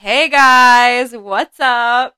[0.00, 2.14] Hey guys, what's up?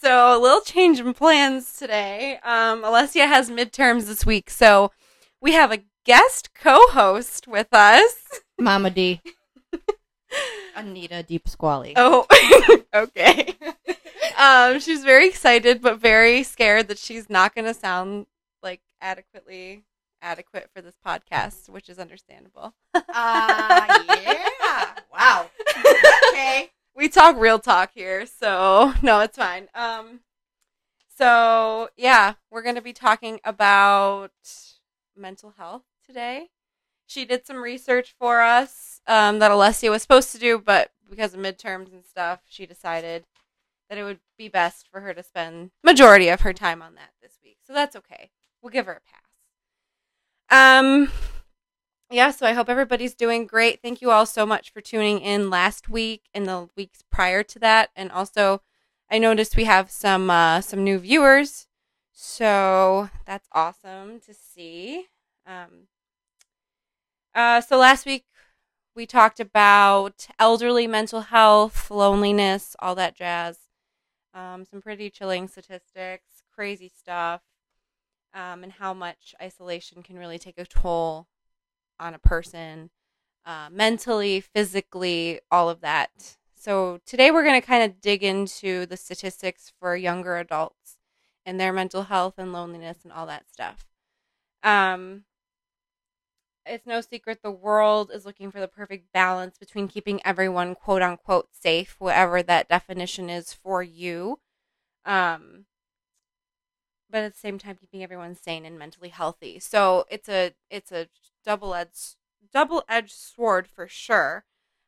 [0.00, 2.38] So a little change in plans today.
[2.44, 4.92] Um, Alessia has midterms this week, so
[5.40, 8.14] we have a guest co-host with us.
[8.60, 9.20] Mama D.
[10.76, 11.94] Anita Deep Squally.
[11.96, 12.24] Oh,
[12.94, 13.56] okay.
[14.38, 18.26] Um, she's very excited, but very scared that she's not going to sound
[18.62, 19.82] like adequately
[20.22, 22.74] adequate for this podcast, which is understandable.
[22.94, 24.44] Ah, yeah.
[25.12, 25.50] Wow.
[26.28, 26.70] Okay.
[26.98, 29.68] We talk real talk here, so no, it's fine.
[29.74, 30.20] Um,
[31.16, 34.32] so yeah, we're gonna be talking about
[35.16, 36.48] mental health today.
[37.06, 41.32] She did some research for us um, that Alessia was supposed to do, but because
[41.32, 43.24] of midterms and stuff, she decided
[43.88, 47.12] that it would be best for her to spend majority of her time on that
[47.22, 47.56] this week.
[47.66, 48.30] So that's okay.
[48.60, 50.80] We'll give her a pass.
[50.80, 51.10] Um,
[52.10, 53.82] yeah, so I hope everybody's doing great.
[53.82, 57.58] Thank you all so much for tuning in last week and the weeks prior to
[57.58, 57.90] that.
[57.94, 58.62] And also,
[59.10, 61.66] I noticed we have some uh, some new viewers,
[62.12, 65.06] so that's awesome to see.
[65.46, 65.88] Um,
[67.34, 68.24] uh, so last week
[68.94, 73.58] we talked about elderly mental health, loneliness, all that jazz.
[74.34, 77.42] Um, some pretty chilling statistics, crazy stuff,
[78.34, 81.26] um, and how much isolation can really take a toll
[82.00, 82.90] on a person
[83.46, 86.36] uh, mentally, physically, all of that.
[86.54, 90.98] So today we're going to kind of dig into the statistics for younger adults
[91.46, 93.86] and their mental health and loneliness and all that stuff.
[94.62, 95.24] Um,
[96.66, 101.00] it's no secret the world is looking for the perfect balance between keeping everyone quote
[101.00, 104.38] unquote safe, whatever that definition is for you.
[105.04, 105.64] Um,
[107.10, 109.58] but at the same time keeping everyone sane and mentally healthy.
[109.58, 111.08] So it's a it's a
[111.44, 112.16] double edged
[112.52, 114.44] double edged sword for sure.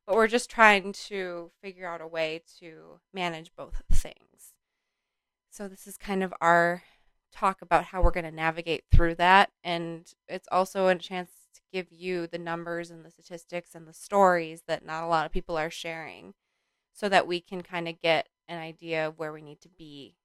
[0.06, 4.54] But we're just trying to figure out a way to manage both things.
[5.50, 6.82] So this is kind of our
[7.32, 11.60] talk about how we're going to navigate through that and it's also a chance to
[11.72, 15.32] give you the numbers and the statistics and the stories that not a lot of
[15.32, 16.34] people are sharing
[16.92, 20.16] so that we can kind of get an idea of where we need to be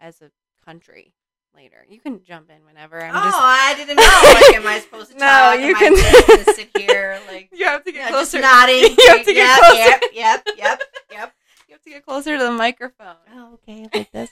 [0.00, 0.30] as a
[0.64, 1.12] country
[1.54, 1.84] later.
[1.88, 3.02] You can jump in whenever.
[3.02, 4.02] I'm oh, just I didn't know.
[4.34, 5.60] Like, am I supposed to No, talk?
[5.60, 8.42] you am can- I sit here, like, you have to get you know, just closer.
[8.42, 8.82] nodding.
[8.98, 9.76] You have to get yep, closer.
[9.78, 11.32] Yep, yep, yep, yep.
[11.68, 13.16] You have to get closer to the microphone.
[13.34, 14.30] Oh, okay, like this.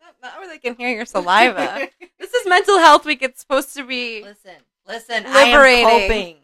[0.00, 1.88] Not, not where they can hear your saliva.
[2.18, 3.22] this is mental health week.
[3.22, 4.22] It's supposed to be.
[4.22, 5.24] listen, listen.
[5.24, 5.86] Liberating.
[5.86, 6.36] I am coping.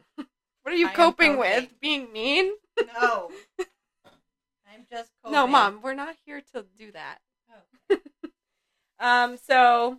[0.62, 1.38] What are you coping coping.
[1.38, 1.80] with?
[1.80, 2.52] Being mean?
[2.98, 5.34] No, I'm just coping.
[5.34, 7.18] No, mom, we're not here to do that.
[9.00, 9.98] Um, so,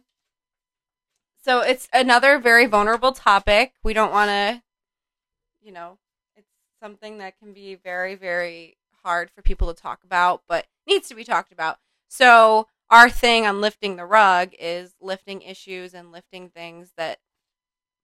[1.44, 3.74] so it's another very vulnerable topic.
[3.84, 4.62] We don't want to,
[5.62, 5.98] you know,
[6.36, 6.50] it's
[6.82, 11.16] something that can be very, very hard for people to talk about, but needs to
[11.16, 11.80] be talked about.
[12.10, 17.20] So, our thing on lifting the rug is lifting issues and lifting things that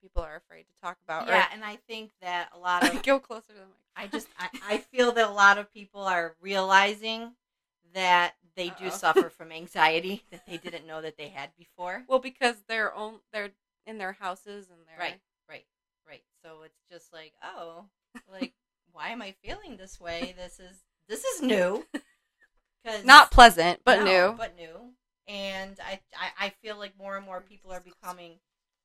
[0.02, 1.28] people are afraid to talk about.
[1.28, 3.76] Yeah, and I think that a lot Or, of go closer to the mic.
[3.96, 7.32] I just I, I feel that a lot of people are realizing
[7.96, 8.90] that they do Uh-oh.
[8.90, 12.04] suffer from anxiety that they didn't know that they had before.
[12.08, 13.52] Well, because they're own, they're
[13.88, 15.20] in their houses and they're Right,
[15.50, 15.66] right,
[16.08, 16.24] right.
[16.44, 17.86] So it's just like, oh,
[18.32, 18.54] like
[18.92, 20.36] why am I feeling this way?
[20.38, 21.86] This is this is new.
[22.86, 24.38] Cause not pleasant, but no, new.
[24.38, 24.94] but new.
[25.28, 28.34] And I, I I feel like more and more people are becoming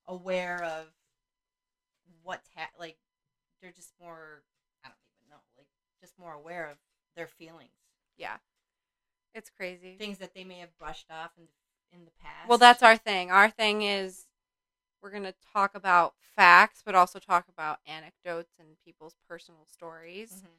[0.07, 0.87] aware of
[2.23, 2.97] what's ha- like
[3.61, 4.43] they're just more
[4.85, 5.67] I don't even know like
[6.01, 6.79] just more aware of
[7.15, 7.75] their feelings,
[8.17, 8.37] yeah,
[9.35, 9.97] it's crazy.
[9.99, 11.45] things that they may have brushed off in
[11.93, 12.49] in the past.
[12.49, 13.31] Well, that's our thing.
[13.33, 14.27] Our thing is
[15.03, 20.43] we're going to talk about facts, but also talk about anecdotes and people's personal stories
[20.45, 20.51] Mhm.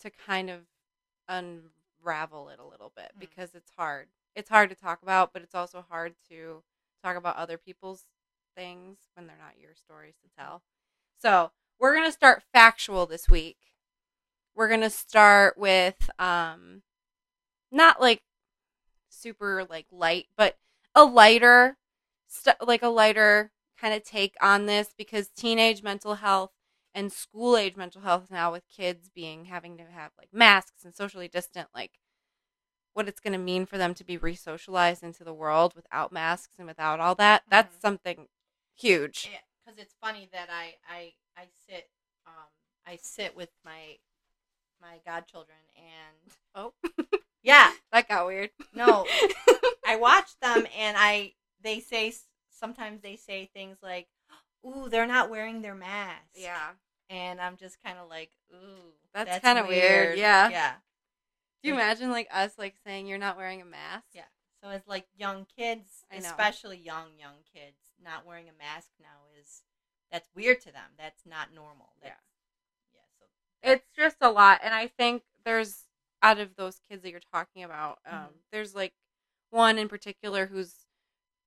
[0.00, 0.66] to kind of
[1.28, 3.20] unravel it a little bit Mhm.
[3.20, 4.10] because it's hard.
[4.34, 6.64] It's hard to talk about, but it's also hard to
[7.02, 8.06] talk about other people's
[8.54, 10.62] things when they're not your stories to tell.
[11.18, 13.74] So, we're going to start factual this week.
[14.54, 16.82] We're going to start with um
[17.72, 18.22] not like
[19.08, 20.56] super like light, but
[20.94, 21.76] a lighter
[22.28, 26.52] st- like a lighter kind of take on this because teenage mental health
[26.94, 30.94] and school age mental health now with kids being having to have like masks and
[30.94, 31.92] socially distant like
[32.94, 36.54] what it's going to mean for them to be resocialized into the world without masks
[36.58, 37.80] and without all that that's Mhm.
[37.80, 38.28] something
[38.74, 39.30] huge
[39.64, 41.90] because it's funny that I I I sit
[42.26, 42.48] um
[42.86, 43.98] I sit with my
[44.80, 46.74] my godchildren and oh
[47.46, 49.06] yeah that got weird no
[49.86, 51.32] I watch them and I
[51.62, 52.12] they say
[52.50, 54.08] sometimes they say things like
[54.66, 56.70] ooh they're not wearing their mask yeah
[57.08, 60.50] and I'm just kind of like ooh That's kinda weird, yeah.
[60.50, 60.72] yeah
[61.62, 64.08] Do you imagine like us like saying you're not wearing a mask?
[64.12, 64.22] Yeah.
[64.62, 69.62] So it's like young kids, especially young young kids, not wearing a mask now is
[70.10, 70.90] that's weird to them.
[70.98, 71.92] That's not normal.
[72.02, 72.08] Yeah.
[72.08, 72.14] Yeah.
[73.20, 75.85] So It's just a lot, and I think there's
[76.26, 78.32] out of those kids that you're talking about, um, Mhm.
[78.50, 78.94] there's like
[79.50, 80.86] one in particular who's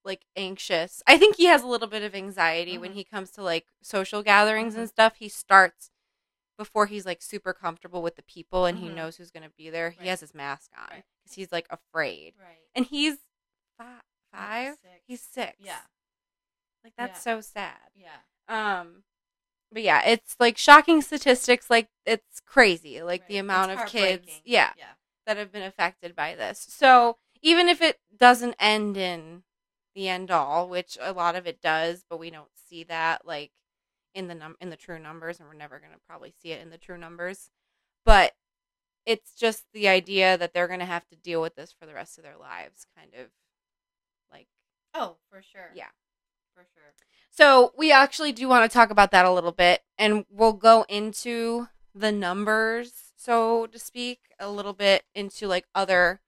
[0.05, 1.03] like anxious.
[1.05, 2.95] I think he has a little bit of anxiety when Mhm.
[2.95, 4.89] he comes to like social gatherings and Mhm.
[4.89, 5.17] stuff.
[5.17, 5.91] He starts
[6.57, 8.95] before he's like super comfortable with the people and he Mhm.
[8.95, 9.91] knows who's going to be there.
[9.91, 11.05] He has his mask on Right.
[11.23, 12.69] because he's like afraid, right.
[12.75, 13.17] and he's
[13.77, 14.01] fi-
[14.31, 14.77] five.
[14.81, 15.03] Six.
[15.05, 15.57] He's six.
[15.59, 15.81] Yeah.
[16.83, 17.35] like that's Yeah.
[17.35, 17.91] so sad.
[17.93, 18.21] Yeah.
[18.47, 19.03] Um,
[19.71, 21.69] but yeah, it's like shocking statistics.
[21.69, 24.93] Like it's crazy, like the amount It's of kids, yeah, Yeah.
[25.25, 26.65] that have been affected by this.
[26.69, 29.43] So even if it doesn't end in
[29.95, 33.51] the end all, which a lot of it does, but we don't see that like
[34.15, 36.69] in the num in the true numbers, and we're never gonna probably see it in
[36.71, 37.49] the true numbers.
[38.05, 38.33] But
[39.05, 42.17] it's just the idea that they're gonna have to deal with this for the rest
[42.17, 43.27] of their lives, kind of
[44.31, 44.47] like
[44.93, 45.71] Oh, for sure.
[45.75, 45.89] Yeah.
[46.55, 46.93] For sure.
[47.39, 50.85] So we actually do want to talk about that a little bit, and we'll go
[50.89, 56.19] into the numbers, so to speak, a little bit into like other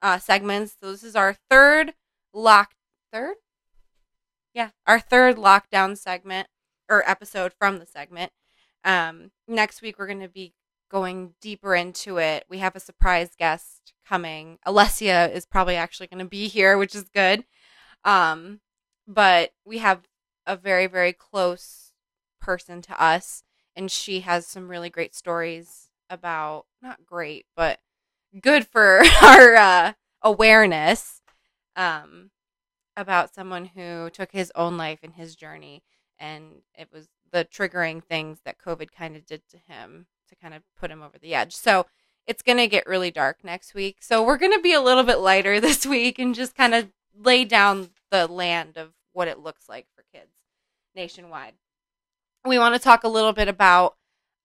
[0.00, 0.74] uh, segments.
[0.80, 1.92] So this is our third
[2.32, 2.70] lock,
[3.12, 3.34] third,
[4.54, 6.48] yeah, our third lockdown segment
[6.88, 8.32] or episode from the segment.
[8.82, 10.54] Um, next week we're going to be
[10.90, 12.46] going deeper into it.
[12.48, 14.58] We have a surprise guest coming.
[14.66, 17.44] Alessia is probably actually going to be here, which is good.
[18.06, 18.60] Um,
[19.06, 20.00] but we have
[20.46, 21.92] a very very close
[22.40, 23.42] person to us
[23.74, 27.80] and she has some really great stories about not great but
[28.40, 31.20] good for our uh, awareness
[31.74, 32.30] um,
[32.96, 35.82] about someone who took his own life in his journey
[36.18, 40.54] and it was the triggering things that covid kind of did to him to kind
[40.54, 41.54] of put him over the edge.
[41.54, 41.86] So
[42.26, 43.98] it's going to get really dark next week.
[44.00, 46.88] So we're going to be a little bit lighter this week and just kind of
[47.18, 49.86] lay down the land of what it looks like
[50.96, 51.54] nationwide.
[52.44, 53.96] We want to talk a little bit about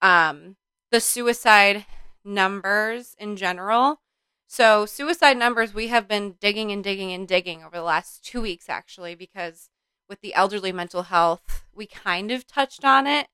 [0.01, 0.57] um,
[0.91, 1.85] the suicide
[2.25, 4.01] numbers in general.
[4.47, 8.41] So, suicide numbers, we have been digging and digging and digging over the last two
[8.41, 9.69] weeks, actually, because
[10.09, 13.27] with the elderly mental health, we kind of touched on it,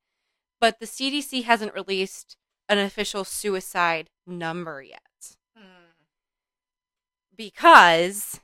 [0.61, 2.37] but the CDC hasn't released
[2.69, 5.01] an official suicide number yet
[5.57, 5.63] Hmm.
[7.35, 8.39] because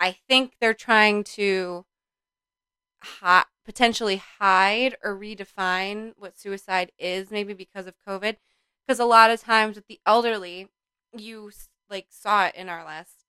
[0.00, 1.84] I think they're trying to
[3.02, 8.36] hi- potentially hide or redefine what suicide is, maybe because of COVID.
[8.86, 10.68] Because a lot of times with the elderly,
[11.16, 11.50] you
[11.90, 13.24] like saw it in our last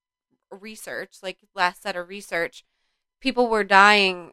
[0.52, 2.64] research, like last set of research,
[3.20, 4.32] people were dying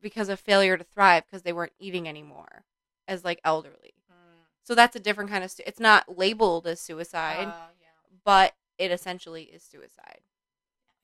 [0.00, 2.64] because of failure to thrive because they weren't eating anymore
[3.08, 3.94] as like elderly.
[4.08, 4.40] Hmm.
[4.64, 5.50] So that's a different kind of.
[5.50, 8.18] Su- it's not labeled as suicide, Uh, yeah.
[8.24, 10.20] but it essentially is suicide.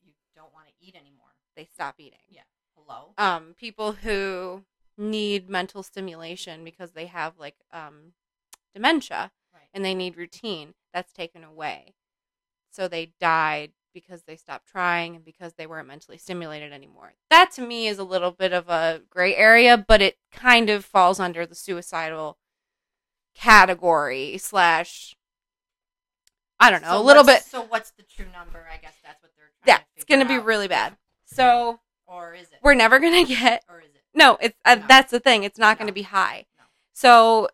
[0.05, 1.29] You don't want to eat anymore.
[1.57, 2.19] They stop eating.
[2.29, 2.43] Yeah.
[2.87, 3.15] Hello.
[3.19, 4.65] um, people who
[4.99, 8.13] need mental stimulation because they have like um,
[8.75, 9.63] dementia Right.
[9.75, 11.95] and they need routine that's taken away
[12.71, 17.51] so they died because they stopped trying and because they weren't mentally stimulated anymore that
[17.53, 21.21] to me is a little bit of a gray area but it kind of falls
[21.21, 22.39] under the suicidal
[23.35, 25.15] category slash
[26.61, 28.67] i don't know So a little bit So what's the true number?
[28.73, 29.51] I guess that's what they're.
[29.65, 31.81] Trying yeah to it's gonna be really bad so
[32.13, 32.59] Or is it?
[32.63, 34.03] we're never gonna get Or is it?
[34.15, 34.85] no, it's uh, No.
[34.89, 35.45] that's the thing.
[35.45, 36.45] It's not going to be high.
[36.59, 36.65] No.
[36.93, 37.49] So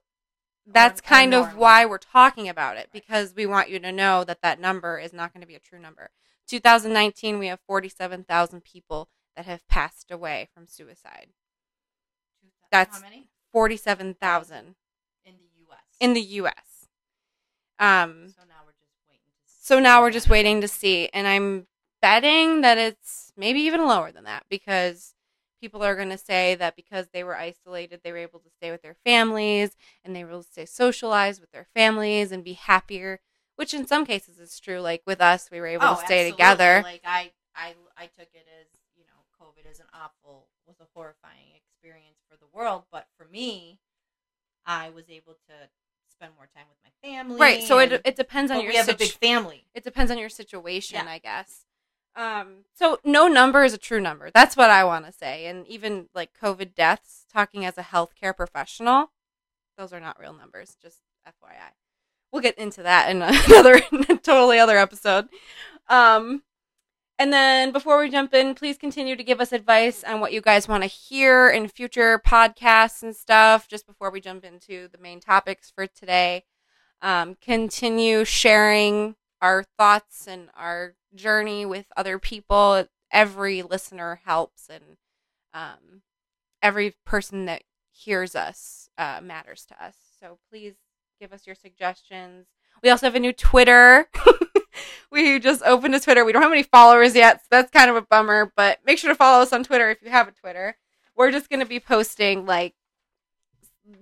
[0.66, 2.92] that's or kind of why we're talking about it Right.
[2.92, 5.60] because we want you to know that that number is not going to be a
[5.60, 6.10] true number.
[6.48, 11.28] 2019, we have 47,000 people that have passed away from suicide.
[12.70, 14.74] That's- how many 47,000
[15.24, 15.78] in the U.S.
[16.00, 16.86] in the U.S.
[17.78, 19.42] Um, So now we're just waiting to.
[19.46, 21.66] See so now we're just waiting to see, and I'm
[22.02, 25.14] betting that it's maybe even lower than that because
[25.60, 28.70] people are going to say that because they were isolated, they were able to stay
[28.70, 32.52] with their families and they were able to stay socialized with their families and be
[32.54, 33.20] happier.
[33.56, 34.80] Which in some cases is true.
[34.80, 36.30] Like with us, we were able Oh, to stay absolutely.
[36.32, 36.80] together.
[36.84, 38.66] Like I, I, I took it as
[38.96, 43.26] you know, COVID is an awful, was a horrifying experience for the world, but for
[43.26, 43.80] me,
[44.66, 45.54] I was able to
[46.08, 47.38] spend more time with my family.
[47.40, 47.62] right.
[47.62, 49.64] So it it depends on your we have a big family.
[49.74, 51.06] it depends on your situation, Yeah.
[51.08, 51.64] I guess.
[52.18, 54.28] Um, so no number is a true number.
[54.34, 55.46] That's what I want to say.
[55.46, 59.12] And even like COVID deaths, talking as a healthcare professional,
[59.78, 60.76] those are not real numbers.
[60.82, 61.70] Just FYI.
[62.32, 63.22] We'll get into that in
[63.52, 63.80] another
[64.24, 65.28] totally other episode.
[65.88, 66.42] Um,
[67.20, 70.40] and then before we jump in, please continue to give us advice on what you
[70.40, 73.68] guys want to hear in future podcasts and stuff.
[73.68, 76.44] Just before we jump into the main topics for today,
[77.00, 82.86] um, continue sharing our thoughts and our journey with other people.
[83.10, 84.96] Every listener helps, and
[85.54, 86.02] um,
[86.62, 89.94] every person that hears us uh, matters to us.
[90.20, 90.74] So please
[91.20, 92.46] give us your suggestions.
[92.82, 94.08] We also have a new Twitter.
[95.10, 96.24] we just opened a Twitter.
[96.24, 98.52] We don't have any followers yet, so that's kind of a bummer.
[98.56, 100.76] But make sure to follow us on Twitter if you have a Twitter.
[101.16, 102.74] We're just going to be posting like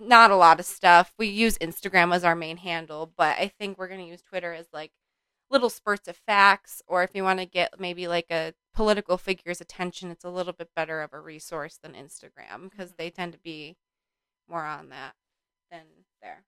[0.01, 1.15] not a lot of stuff.
[1.19, 4.53] We use Instagram as our main handle, but I think we're going to use Twitter
[4.53, 4.93] as like
[5.51, 9.61] little spurts of facts, or if you want to get maybe like a political figure's
[9.61, 12.97] attention, it's a little bit better of a resource than Instagram because mm-hmm.
[12.99, 13.77] they tend to be
[14.49, 15.15] more on that
[15.71, 15.83] than
[16.23, 16.45] there.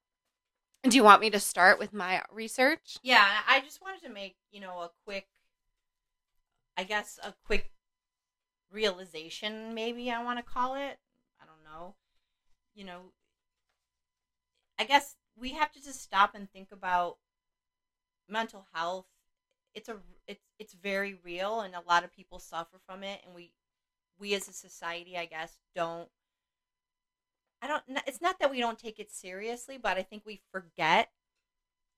[0.84, 2.98] Do you want me to start with my research?
[3.02, 5.26] Yeah, I just wanted to make, you know, a quick,
[6.76, 7.72] I guess, a quick
[8.70, 10.98] realization, maybe I want to call it.
[11.40, 11.94] I don't know.
[12.74, 13.00] You know,
[14.78, 17.16] I guess we have to just stop and think about
[18.28, 19.06] mental health.
[19.74, 23.34] It's a it's it's very real and a lot of people suffer from it and
[23.34, 23.52] we
[24.18, 26.08] we as a society, I guess, don't
[27.62, 31.10] I don't it's not that we don't take it seriously, but I think we forget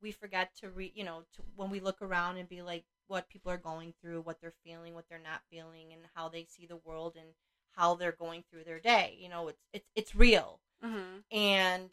[0.02, 3.28] we forget to re, you know, to, when we look around and be like what
[3.28, 6.66] people are going through, what they're feeling, what they're not feeling and how they see
[6.66, 7.28] the world and
[7.72, 9.16] how they're going through their day.
[9.18, 10.60] You know, it's it's it's real.
[10.84, 11.36] Mm-hmm.
[11.36, 11.90] And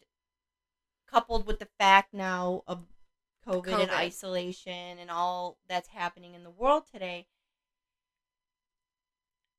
[1.10, 2.84] coupled with the fact now of
[3.48, 7.26] COVID, and isolation and all that's happening in the world today,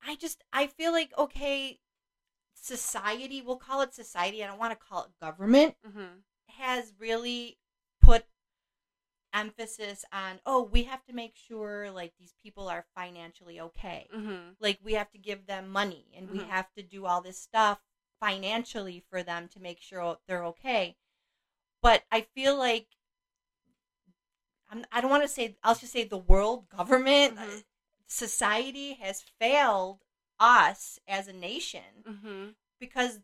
[0.06, 1.80] I just I feel like okay,
[2.54, 6.20] society, we'll call it society, I don't want to call it government, Mm-hmm.
[6.58, 7.58] has really
[8.02, 8.26] put
[9.34, 14.08] emphasis on oh, we have to make sure like these people are financially okay.
[14.16, 14.52] Mm-hmm.
[14.60, 16.48] Like we have to give them money and we Mhm.
[16.48, 17.80] have to do all this stuff
[18.20, 20.98] financially for them to make sure they're okay.
[21.82, 22.88] But I feel like
[24.70, 27.60] I'm, I don't want to say I'll just say the world government Mhm.
[27.60, 27.62] uh,
[28.08, 30.00] society has failed
[30.40, 32.50] us as a nation Mm-hmm.
[32.80, 33.20] because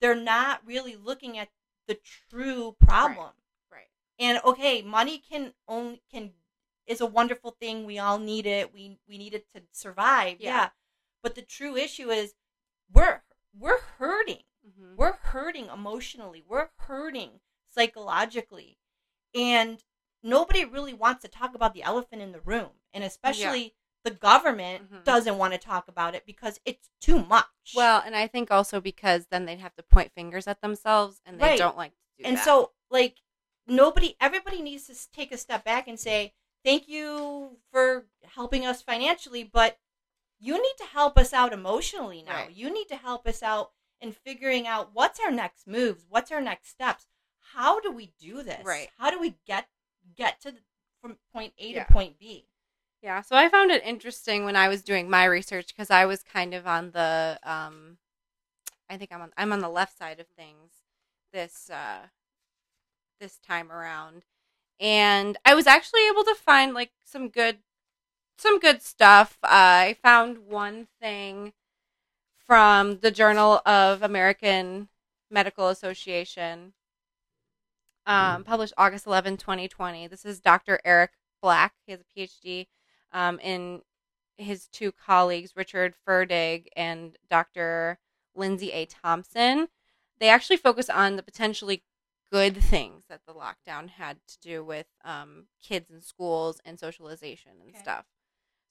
[0.00, 1.48] they're not really looking at
[1.86, 1.94] the
[2.30, 3.32] true problem.
[3.70, 3.88] Right.
[4.18, 6.32] And okay, money can only can
[6.86, 7.84] is a wonderful thing.
[7.84, 8.72] We all need it.
[8.72, 10.40] We we need it to survive.
[10.40, 10.50] Yeah.
[10.56, 10.68] Yeah.
[11.22, 12.34] But the true issue is
[12.92, 13.22] we're
[13.58, 14.42] we're hurting.
[14.66, 14.96] Mm-hmm.
[14.96, 16.44] We're hurting emotionally.
[16.46, 18.78] We're hurting psychologically.
[19.34, 19.82] And
[20.26, 22.70] nobody really wants to talk about the elephant in the room.
[22.92, 25.04] And especially the government Mhm.
[25.04, 27.72] doesn't want to talk about it because it's too much.
[27.74, 31.40] Well, and I think also because then they'd have to point fingers at themselves, and
[31.40, 31.58] they Right.
[31.58, 32.28] don't like to do that.
[32.28, 32.44] and that.
[32.44, 33.18] so like
[33.66, 38.80] nobody everybody needs to take a step back and say thank you for helping us
[38.80, 39.78] financially but
[40.38, 42.50] you need to help us out emotionally now Right.
[42.52, 46.40] you need to help us out in figuring out what's our next moves what's our
[46.40, 47.06] next steps
[47.54, 48.88] how do we do this Right.
[48.98, 49.68] how do we get
[50.14, 50.60] get to the,
[51.00, 51.84] from point a Yeah.
[51.84, 52.46] to point b
[53.02, 56.22] Yeah, so I found it interesting when I was doing my research because I was
[56.22, 57.98] kind of on the um
[58.88, 60.72] I think I'm on I'm on the left side of things
[61.32, 62.08] this uh
[63.20, 64.24] this time around.
[64.78, 67.58] And I was actually able to find like some good
[68.38, 69.38] some good stuff.
[69.42, 71.54] Uh, I found one thing
[72.46, 74.88] from the Journal of American
[75.30, 76.74] Medical Association
[78.06, 80.06] um, published August 11, 2020.
[80.06, 80.78] This is Dr.
[80.84, 81.74] Erik Black.
[81.86, 82.66] He has a PhD
[83.12, 83.82] um, in
[84.36, 87.98] his two colleagues, Richard Ferdig and Dr.
[88.34, 88.86] Lindsay A.
[88.86, 89.68] Thompson.
[90.18, 91.82] They actually focus on the potentially
[92.32, 97.52] good things that the lockdown had to do with um, kids in schools and socialization
[97.60, 97.78] and Okay.
[97.78, 98.04] stuff.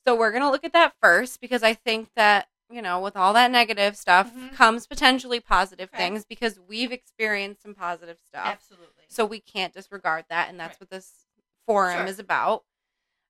[0.08, 3.16] So we're going to look at that first because I think that, you know, with
[3.16, 4.54] all that negative stuff Mhm.
[4.54, 5.98] comes potentially positive Okay.
[6.04, 8.46] things because we've experienced some positive stuff.
[8.48, 10.82] absolutely So we can't disregard that, and that's Right.
[10.82, 11.26] what this
[11.66, 12.06] forum Sure.
[12.08, 12.66] is about.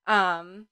[0.07, 0.67] Um,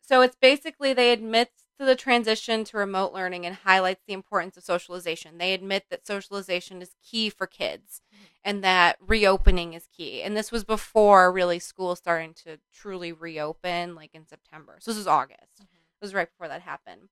[0.00, 4.56] so it's basically they admit to the transition to remote learning and highlights the importance
[4.56, 5.38] of socialization.
[5.38, 8.16] They admit that socialization is key for kids, Mhm.
[8.44, 10.22] and that reopening is key.
[10.22, 14.78] And this was before really school starting to truly reopen, like in September.
[14.80, 15.62] So this is August.
[15.62, 15.64] Mhm.
[15.64, 17.08] It was right before that happened.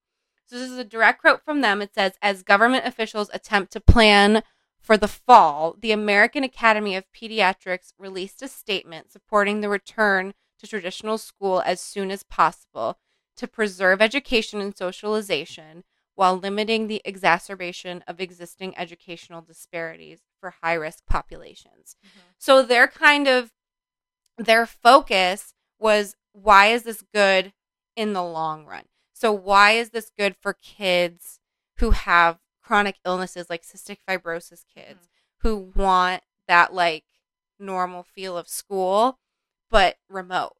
[0.50, 1.80] So this is a direct quote from them.
[1.80, 4.42] It says, "As government officials attempt to plan
[4.80, 10.66] for the fall, the American Academy of Pediatrics released a statement supporting the return to
[10.66, 12.98] traditional school as soon as possible
[13.36, 15.84] to preserve education and socialization
[16.16, 21.94] while limiting the exacerbation of existing educational disparities for high risk populations.
[22.04, 22.08] Mhm.
[22.38, 23.52] So their kind of
[24.36, 27.52] their focus was why is this good
[27.94, 28.89] in the long run?
[29.20, 31.40] So why is this good for kids
[31.76, 35.10] who have chronic illnesses like cystic fibrosis kids
[35.40, 37.04] who want that like
[37.58, 39.18] normal feel of school
[39.70, 40.54] but remote?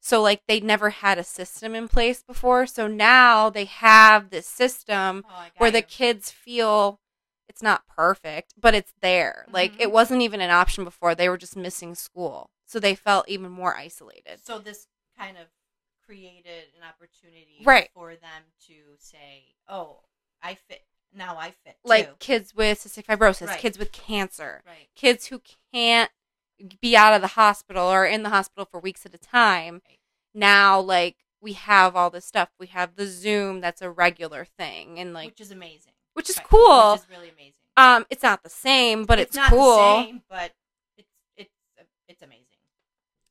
[0.00, 2.66] So like they never had a system in place before.
[2.66, 7.00] So now they have this system Oh, where the kids feel
[7.48, 9.46] it's not perfect, but it's there.
[9.50, 9.80] Like Mhm.
[9.80, 11.14] it wasn't even an option before.
[11.14, 12.50] They were just missing school.
[12.66, 14.44] So they felt even more isolated.
[14.44, 14.86] So this
[15.16, 15.46] kind of
[16.06, 17.90] created an opportunity Right.
[17.92, 20.02] for them to say, "Oh,
[20.42, 20.84] I fit.
[21.12, 23.58] Now I fit." Like too." kids with cystic fibrosis, Right.
[23.60, 25.40] kids with cancer, right, kids who
[25.72, 26.10] can't
[26.80, 29.82] be out of the hospital or in the hospital for weeks at a time.
[29.88, 29.98] Right.
[30.34, 32.50] Now like we have all this stuff.
[32.58, 35.92] We have the Zoom that's a regular thing and like which is amazing.
[36.14, 36.92] which is cool.
[36.92, 37.60] Which is really amazing.
[37.76, 39.76] um it's not the same, but it's, not cool.
[39.76, 40.52] the same, but
[40.96, 41.50] it's it's
[42.08, 42.44] it's amazing.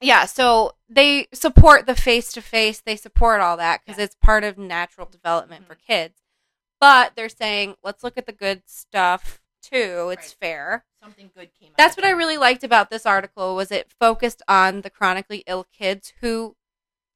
[0.06, 4.06] Yeah so they support the face to face they support all that because Yeah.
[4.06, 5.80] it's part of natural development for Mhm.
[5.88, 6.22] kids
[6.80, 10.38] but they're saying let's look at the good stuff too it's Right.
[10.40, 11.70] fair Something good came.
[11.72, 15.44] out that's what i really liked about this article was it focused on the chronically
[15.48, 16.56] ill kids who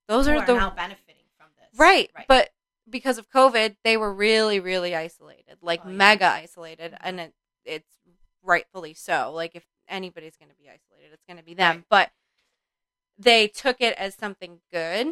[0.08, 1.77] those Who are the now benefiting from this.
[1.79, 2.25] right, Right.
[2.27, 2.50] but
[2.89, 5.96] because of covid they were really really isolated like Oh, yeah.
[5.96, 6.98] mega isolated Mhm.
[7.01, 7.34] and it,
[7.65, 7.98] it's
[8.41, 11.86] rightfully so like if anybody's going to be isolated it's going to be them Right.
[11.89, 12.12] but
[13.21, 15.07] they took it as something good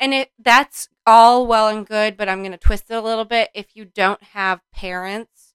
[0.00, 3.24] and it that's all well and good but i'm going to twist it a little
[3.24, 5.54] bit if you don't have parents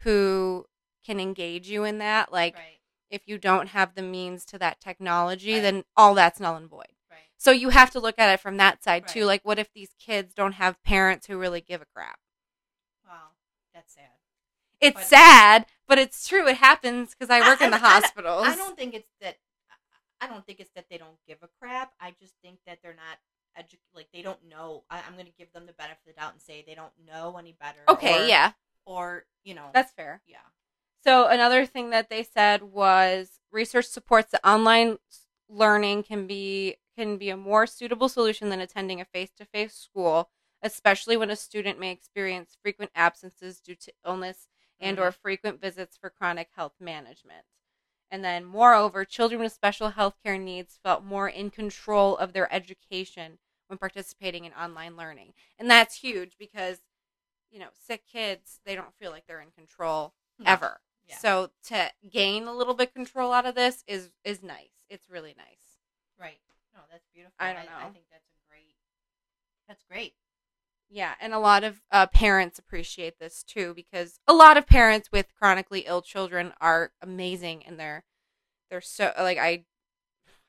[0.00, 0.64] who
[1.04, 4.80] can engage you in that like right, if you don't have the means to that
[4.80, 5.60] technology Right.
[5.62, 7.20] then all that's null and void right.
[7.38, 9.24] so you have to look at it from that side too.
[9.24, 12.18] Like, what if these kids don't have parents who really give a crap?
[13.06, 13.28] Wow,
[13.72, 14.04] that's sad.
[14.80, 16.46] It's But- sad, but it's true.
[16.48, 18.46] It happens because I I- work in the I- I- hospitals.
[18.48, 19.36] I don't think it's that.
[20.20, 21.92] I don't think it's that they don't give a crap.
[22.00, 23.18] I just think that they're not
[23.58, 24.84] edu- like they don't know.
[24.90, 26.92] I, I'm going to give them the benefit of the doubt and say they don't
[27.06, 27.80] know any better.
[27.88, 28.52] okay, or, yeah,
[28.84, 30.22] Or you know, that's fair.
[30.26, 30.38] yeah.
[31.04, 34.98] So another thing that they said was research supports that online
[35.48, 40.30] learning can be can be a more suitable solution than attending a face-to-face school,
[40.62, 44.48] especially when a student may experience frequent absences due to illness
[44.80, 45.20] and or mm-hmm.
[45.22, 47.44] frequent visits for chronic health management.
[48.10, 52.52] And then moreover, children with special health care needs felt more in control of their
[52.54, 55.32] education when participating in online learning.
[55.58, 56.80] And that's huge because
[57.50, 60.50] you know, sick kids, they don't feel like they're in control No.
[60.50, 60.80] ever.
[61.06, 61.16] Yeah.
[61.18, 64.74] So to gain a little bit control out of this is is nice.
[64.90, 65.78] It's really nice.
[66.18, 66.40] Right.
[66.74, 67.36] No, that's beautiful.
[67.38, 67.72] I don't know.
[67.78, 67.92] I know.
[67.92, 68.76] think that's a great.
[69.68, 70.14] That's great.
[70.88, 75.10] Yeah, and a lot of uh, parents appreciate this too because a lot of parents
[75.12, 78.04] with chronically ill children are amazing and they're
[78.70, 79.64] they're so like I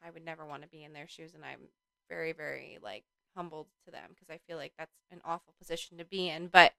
[0.06, 1.70] I would never want to be in their shoes and I'm
[2.10, 3.04] very very like
[3.36, 6.74] humbled to them because I feel like that's an awful position to be in but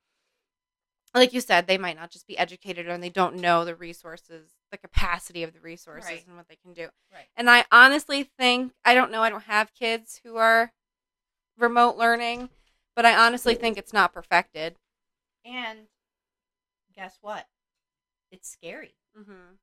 [1.14, 4.50] like you said they might not just be educated and they don't know the resources
[4.70, 6.24] the capacity of the resources Right.
[6.26, 7.26] and what they can do Right.
[7.36, 10.72] and I honestly think I don't know I don't have kids who are
[11.58, 12.50] remote learning
[12.98, 14.74] but I honestly think it's not perfected.
[15.44, 15.86] And
[16.96, 17.46] guess what?
[18.32, 18.96] It's scary.
[19.16, 19.54] Mm-hmm.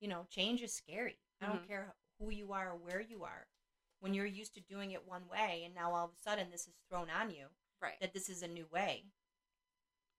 [0.00, 1.18] You know, change is scary.
[1.42, 3.46] I don't care who you are or where you are.
[4.00, 6.62] When you're used to doing it one way, and now all of a sudden this
[6.62, 7.48] is thrown on you
[7.82, 8.00] Right.
[8.00, 9.02] that this is a new way.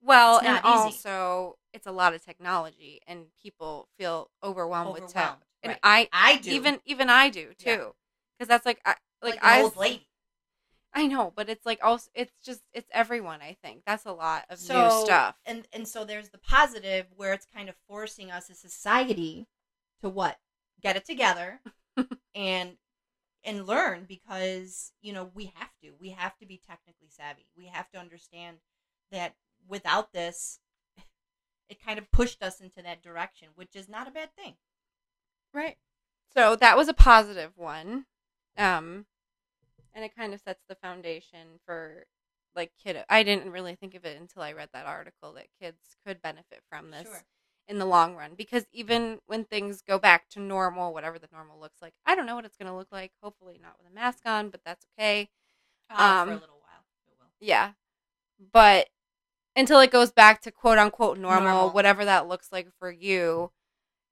[0.03, 0.61] Well, and easy.
[0.63, 5.23] also it's a lot of technology, and people feel overwhelmed, with tech.
[5.23, 5.79] Overwhelmed, And.
[5.81, 6.51] I I do.
[6.51, 7.95] even even I do too,
[8.37, 10.07] because that's like I like, like, I old lady.
[10.95, 13.41] I know, but it's like also it's just it's everyone.
[13.41, 15.35] I think that's a lot of so, new stuff.
[15.45, 19.47] And and so there's the positive where it's kind of forcing us as society
[20.01, 20.37] to what?
[20.81, 21.61] Get it together
[22.35, 22.77] and
[23.43, 25.91] and learn because, you know, we have to.
[25.99, 27.47] We have to be technically savvy.
[27.57, 28.57] We have to understand
[29.11, 29.35] that
[29.67, 30.59] without this
[31.69, 34.55] it kind of pushed us into that direction, which is not a bad thing.
[35.53, 35.77] Right.
[36.35, 38.05] So that was a positive one.
[38.57, 39.07] Um
[39.93, 42.05] and it kind of sets the foundation for
[42.55, 45.95] like kid I didn't really think of it until I read that article that kids
[46.05, 47.23] could benefit from this Sure.
[47.67, 51.59] in the long run because even when things go back to normal, whatever the normal
[51.59, 53.11] looks like, I don't know what it's going to look like.
[53.23, 55.29] Hopefully not with a mask on, but that's okay.
[55.89, 56.85] Uh, for Um, a little while.
[57.07, 57.27] It will.
[57.39, 57.71] Yeah.
[58.51, 58.89] But
[59.55, 61.69] until it goes back to quote unquote normal, Normal.
[61.71, 63.51] whatever that looks like for you,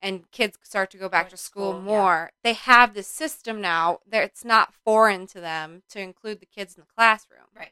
[0.02, 1.86] and kids start to go back to school, school, yeah.
[1.88, 6.46] more, they have this system now that it's not foreign to them to include the
[6.46, 7.48] kids in the classroom.
[7.56, 7.72] Right.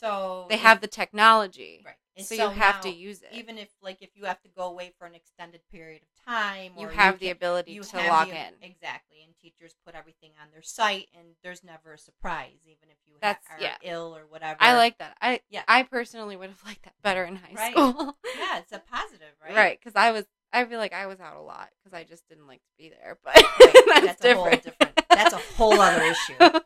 [0.00, 1.82] So They have the technology.
[1.84, 1.94] right.
[2.16, 3.28] And So, you have to use it.
[3.30, 6.72] even if like if you have to go away for an extended period of time
[6.76, 8.54] you have the can- ability to log the- in.
[8.60, 12.96] exactly and teachers put everything on their site and there's never a surprise even if
[13.06, 13.76] you ha- That's- are yeah.
[13.82, 15.16] ill or whatever I like that.
[15.20, 15.62] I Yeah.
[15.68, 17.72] I personally would have liked that better in high Right.
[17.72, 18.18] school.
[18.36, 19.78] yeah it's a positive right right?
[19.80, 22.46] Because I was, I feel like I was out a lot because I just didn't
[22.46, 23.18] like to be there.
[23.22, 23.74] But Right.
[23.86, 24.64] that's, that's, a whole different.
[24.64, 26.34] different that's a whole other issue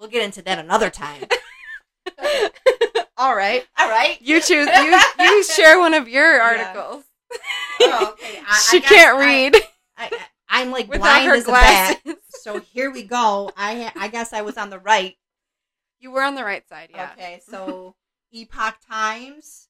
[0.00, 1.22] we'll get into that another time.
[3.16, 3.64] All right.
[3.78, 4.20] All right.
[4.20, 4.68] You choose.
[4.68, 6.42] You you share one of your Yeah.
[6.42, 7.04] articles.
[7.80, 8.40] Oh, okay.
[8.46, 9.56] I, she I can't read
[9.96, 10.10] I,
[10.48, 12.00] I, am like without blind as a bat.
[12.28, 13.50] So here we go.
[13.56, 15.16] I I guess I was on the right.
[16.00, 17.10] You were on the right side, yeah.
[17.12, 17.94] Okay, so
[18.32, 19.68] Epoch Times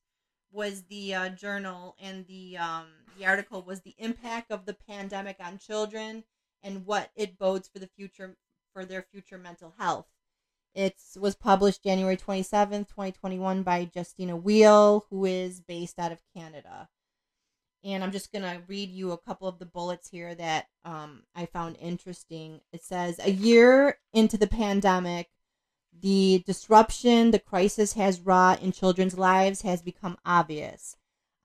[0.52, 2.86] was the uh, journal, and the um,
[3.18, 6.24] the article was the impact of the pandemic on children
[6.62, 8.36] and what it bodes for the future
[8.72, 10.06] for their future mental health.
[10.74, 15.98] It was published January twenty seventh, twenty twenty one, by Justina Wheel, who is based
[15.98, 16.88] out of Canada.
[17.84, 21.46] And I'm just gonna read you a couple of the bullets here that um, I
[21.46, 22.60] found interesting.
[22.72, 25.28] It says a year into the pandemic,
[26.00, 30.96] the disruption the crisis has wrought in children's lives has become obvious.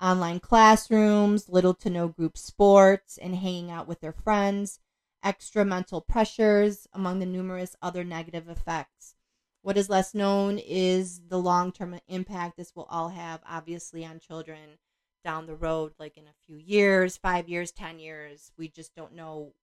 [0.02, 4.80] Online classrooms, little to no group sports, and hanging out with their friends,
[5.24, 9.16] extra mental pressures, among the numerous other negative effects.
[9.62, 14.20] What is less known is the long term impact this will all have, obviously, on
[14.20, 14.78] children
[15.24, 18.52] down the road, like in a few years, five years, ten years.
[18.58, 19.54] We just don't know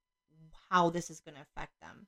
[0.69, 2.07] how this is going to affect them.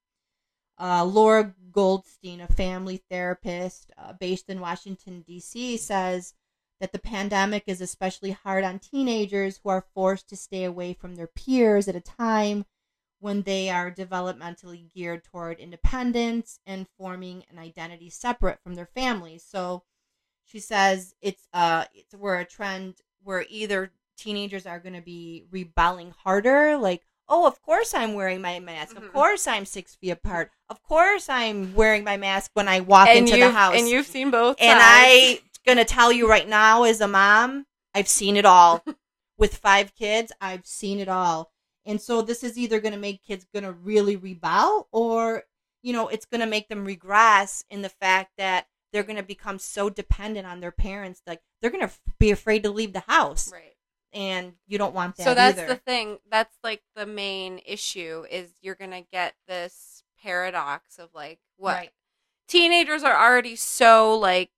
[0.79, 6.35] Uh, Laura Goldstein, a family therapist uh, based in Washington, D.C., says
[6.81, 11.15] that the pandemic is especially hard on teenagers who are forced to stay away from
[11.15, 12.67] their peers at a time
[13.21, 19.43] when they are developmentally geared toward independence and forming an identity separate from their families.
[19.43, 19.85] So
[20.45, 25.45] she says it's uh it's we're a trend where either teenagers are going to be
[25.51, 28.95] rebelling harder, like oh, of course I'm wearing my mask.
[28.97, 29.05] Mhm.
[29.07, 30.51] Of course I'm six feet apart.
[30.69, 33.75] Of course I'm wearing my mask when I walk And into the house.
[33.77, 34.57] and you've seen both.
[34.61, 34.83] And sides.
[34.83, 38.85] I gonna tell you right now, as a mom, I've seen it all.
[39.39, 41.53] With five kids, I've seen it all.
[41.85, 45.45] And so this is either gonna make kids gonna really rebel, or
[45.83, 49.89] you know, it's gonna make them regress in the fact that they're gonna become so
[49.91, 53.76] dependent on their parents, like they're gonna f- be afraid to leave the house, right.
[54.17, 55.23] And you don't want that.
[55.25, 55.69] so that's either.
[55.69, 61.39] the thing that's like the main issue is you're gonna get this paradox of like
[61.57, 61.91] what Right.
[62.49, 64.51] teenagers are already so like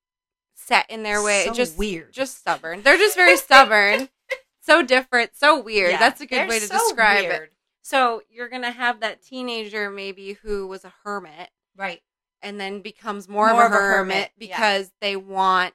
[0.54, 2.12] set in their way So just weird.
[2.12, 4.08] just stubborn they're just very stubborn
[4.60, 8.48] so different so weird Yeah, that's a good way to so describe it so you're
[8.48, 12.00] gonna have that teenager maybe who was a hermit Right.
[12.42, 14.46] and then becomes more, More of a hermit, yeah.
[14.48, 15.74] because they want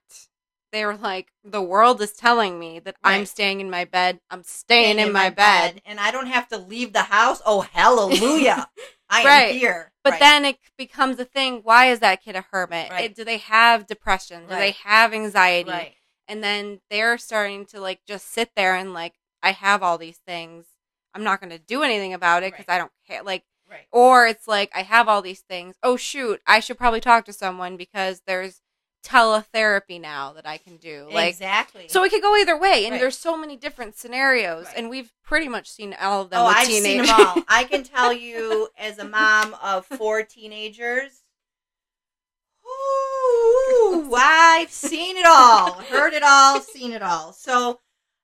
[0.73, 4.43] they were like the world is telling me that i'm staying in my bed i'm
[4.43, 5.81] staying, in, my, bed.
[5.85, 7.41] and I don't have to leave the house.
[7.45, 8.67] Oh, hallelujah!
[9.09, 9.51] I am Right.
[9.55, 9.91] here.
[10.03, 10.19] But Right.
[10.19, 11.61] then it becomes a thing.
[11.63, 12.89] Why is that kid a hermit?
[12.91, 13.05] Right.
[13.05, 14.47] It- do they have depression?
[14.47, 15.69] Do they have anxiety?
[15.69, 15.95] right,
[16.27, 20.17] And then they're starting to like just sit there and like, I have all these
[20.25, 20.65] things.
[21.13, 22.75] I'm not going to do anything about it because Right.
[22.75, 23.21] I don't care.
[23.23, 25.75] Like, right, or it's like, I have all these things.
[25.83, 26.41] Oh, shoot.
[26.47, 28.61] I should probably talk to someone because there's
[29.03, 31.07] teletherapy now that I can do.
[31.11, 31.87] Like, exactly.
[31.87, 32.85] so it could go either way.
[32.85, 33.01] And Right.
[33.01, 34.65] there's so many different scenarios.
[34.65, 34.77] Right.
[34.77, 37.43] And we've pretty much seen all of them oh, I've seen them all.
[37.47, 41.23] I can tell you, as a mom of four teenagers,
[42.65, 47.33] ooh, I've seen it all, heard it all, seen it all.
[47.33, 47.79] So,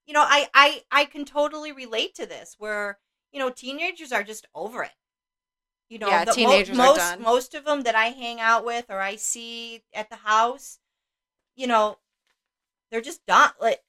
[0.06, 2.56] you know, I, I, I can totally relate to this.
[2.58, 2.98] Where
[3.32, 4.92] you know, teenagers are just over it.
[5.90, 7.22] You know, Yeah, the, teenagers are most done.
[7.22, 10.80] most of them that I hang out with or I see at the house,
[11.56, 11.98] you know,
[12.92, 13.52] they're just done.
[13.60, 13.82] Like,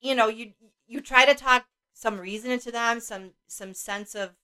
[0.00, 0.52] you know, you
[0.86, 4.36] you try to talk some reason into them, some some sense of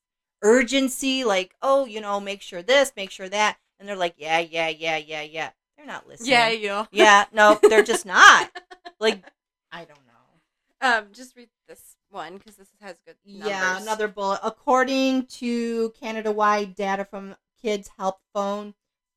[0.43, 4.39] urgency, like, oh, you know, make sure this, make sure that, and they're like, yeah,
[4.41, 5.51] yeah, yeah, yeah, yeah.
[5.77, 6.31] They're not listening.
[6.31, 8.51] yeah, you yeah, no, they're just not.
[9.01, 9.25] Like,
[9.73, 10.89] I don't know.
[10.89, 13.49] Um, just read this one because this has good numbers.
[13.49, 14.41] Yeah, another bullet.
[14.43, 18.75] According to Canada wide data from Kids Help Phone,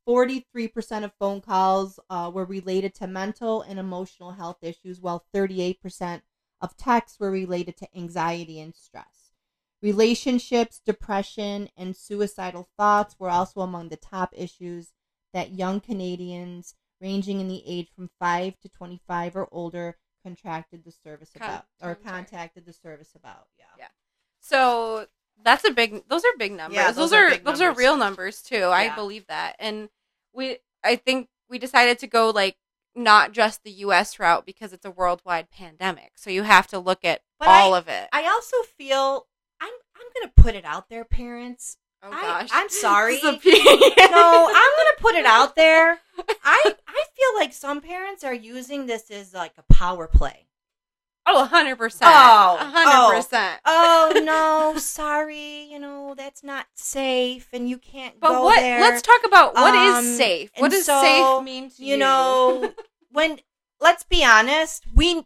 [0.08, 6.22] 43% of phone calls uh, were related to mental and emotional health issues, while 38%
[6.60, 9.32] of texts were related to anxiety and stress.
[9.82, 14.92] Relationships, depression, and suicidal thoughts were also among the top issues
[15.34, 20.92] that young Canadians, ranging in the age from 5 to 25 or older, contracted the
[20.92, 23.48] service Con- about or contacted the service about.
[23.58, 23.66] Yeah.
[23.80, 23.88] Yeah.
[24.40, 25.08] So
[25.44, 26.08] that's a big.
[26.08, 26.76] Those are big numbers.
[26.76, 28.66] Yeah, those, those are are, those are real numbers too.
[28.66, 29.90] I believe that, and
[30.34, 30.58] we.
[30.84, 32.56] I think we decided to go like
[32.96, 34.20] not just the U.S.
[34.20, 36.14] route because it's a worldwide pandemic.
[36.16, 38.08] So you have to look at But all I- of it.
[38.12, 39.28] I also feel
[39.62, 41.78] I'm I'm gonna put it out there, parents.
[42.04, 43.16] Oh I- gosh, I'm sorry.
[43.16, 43.64] This is a P-
[44.12, 46.00] No, I'm gonna put it out there.
[46.44, 50.46] I I feel like some parents are using this as like a power play.
[51.30, 51.98] Oh, 100%.
[52.04, 52.58] Oh,
[53.22, 53.58] 100%.
[53.66, 54.22] oh
[54.74, 58.56] no, sorry, you know that's not safe, and you can't But go what?
[58.62, 58.80] there.
[58.80, 60.52] Let's talk about what is Um, safe.
[60.56, 61.92] and What does so, safe mean to you?
[61.92, 62.74] you know
[63.12, 63.40] when
[63.82, 65.26] let's be honest we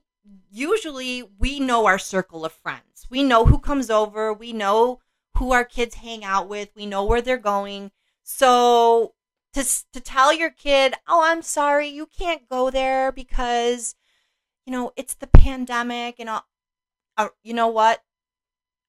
[0.51, 4.99] usually we know our circle of friends we know who comes over we know
[5.37, 6.69] who our kids hang out with.
[6.75, 7.91] We know where they're going.
[8.23, 9.13] So
[9.53, 13.95] to to tell your kid oh i'm sorry you can't go there because
[14.65, 16.45] you know it's the pandemic and all
[17.17, 18.03] uh, you know what?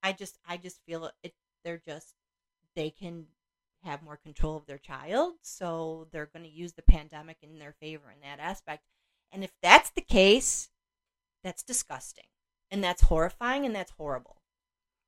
[0.03, 2.15] I just i just feel it, they're just
[2.75, 3.27] they can
[3.85, 7.75] have more control of their child so they're going to use the pandemic in their
[7.81, 8.85] favor in that aspect.
[9.33, 10.71] And if that's the case
[11.43, 12.27] that's disgusting
[12.71, 14.42] and that's horrifying and that's horrible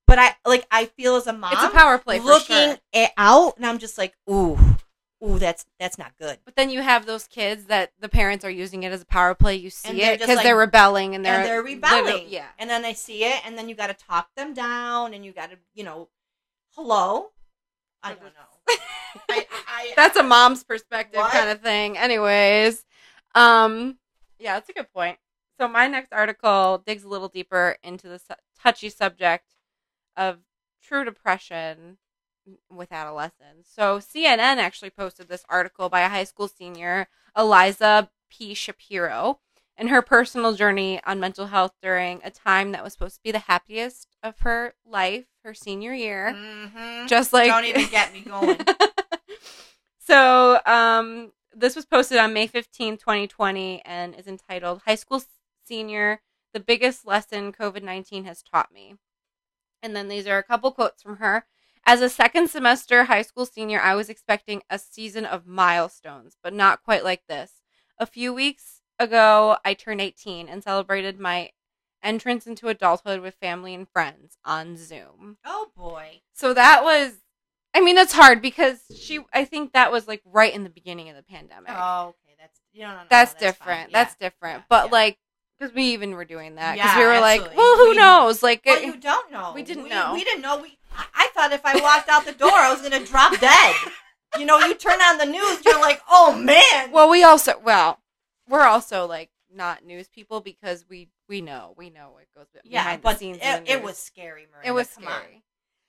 [0.07, 2.77] but i like i feel as a mom it's a power play looking sure.
[2.93, 4.59] it out and i'm just like ooh
[5.25, 8.51] ooh that's that's not good But then you have those kids that the parents are
[8.51, 9.55] using it as a power play.
[9.57, 12.49] You see it because like- they're rebelling and they're and they're rebelling Yeah.
[12.59, 15.33] and then I see it and then you got to talk them down and you
[15.33, 16.09] got to you know
[16.75, 17.31] hello
[18.03, 18.75] i don't know
[19.31, 21.33] I, I, That's a mom's perspective What?
[21.33, 21.97] kind of thing.
[21.97, 22.85] Anyways,
[23.35, 23.97] um,
[24.38, 25.19] yeah, that's a good point.
[25.59, 29.54] So my next article digs a little deeper into the su- touchy subject
[30.16, 30.38] of
[30.83, 31.98] true depression
[32.70, 33.70] with adolescents.
[33.74, 38.53] So CNN actually posted this article by a high school senior, Eliza P.
[38.55, 39.40] Shapiro,
[39.77, 43.33] and her personal journey on mental health during a time that was supposed to be
[43.33, 46.35] the happiest of her life, her senior year.
[46.35, 47.09] Mhm.
[47.09, 48.59] Just like don't even get me going
[49.98, 55.22] so um, this was posted on May 15, 2020, and is entitled High School
[55.64, 56.20] Senior
[56.53, 58.96] The Biggest Lesson COVID 19 Has Taught Me.
[59.85, 61.44] And then these are a couple quotes from her.
[61.85, 66.55] As a second semester high school senior, I was expecting a season of milestones, but
[66.55, 67.61] not quite like this.
[67.99, 71.51] A few weeks ago, I turned 18 and celebrated my
[72.03, 75.37] entrance into adulthood with family and friends on Zoom.
[75.44, 77.12] oh boy So that was,
[77.75, 81.11] I mean, that's hard because she, I think that was like right in the beginning
[81.11, 81.70] of the pandemic.
[81.70, 83.40] oh okay that's you know no, no, that's, fine.
[83.40, 83.90] different.
[83.90, 83.99] Yeah.
[84.05, 84.59] That's different.
[84.61, 84.92] Yeah, But yeah.
[84.92, 85.18] like,
[85.59, 88.43] because we even were doing that because Yeah, we were like, well, who We- knows?
[88.43, 90.12] Like, well it- you don't know we didn't we, know.
[90.12, 90.79] we didn't know we
[91.14, 93.75] I, thought if i walked out the door i was gonna drop dead
[94.38, 97.99] you know you turn on the news you're like oh man well, we also, well,
[98.49, 102.83] we're also like not news people because we we know we know what goes yeah
[102.85, 103.38] behind but the scenes.
[103.43, 104.69] it, the it was scary Miranda.
[104.69, 105.12] it was Come on.
[105.21, 105.43] scary.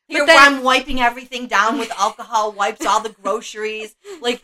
[0.07, 3.95] Here But where then- I'm wiping everything down with alcohol wipes, all the groceries.
[4.21, 4.39] Like,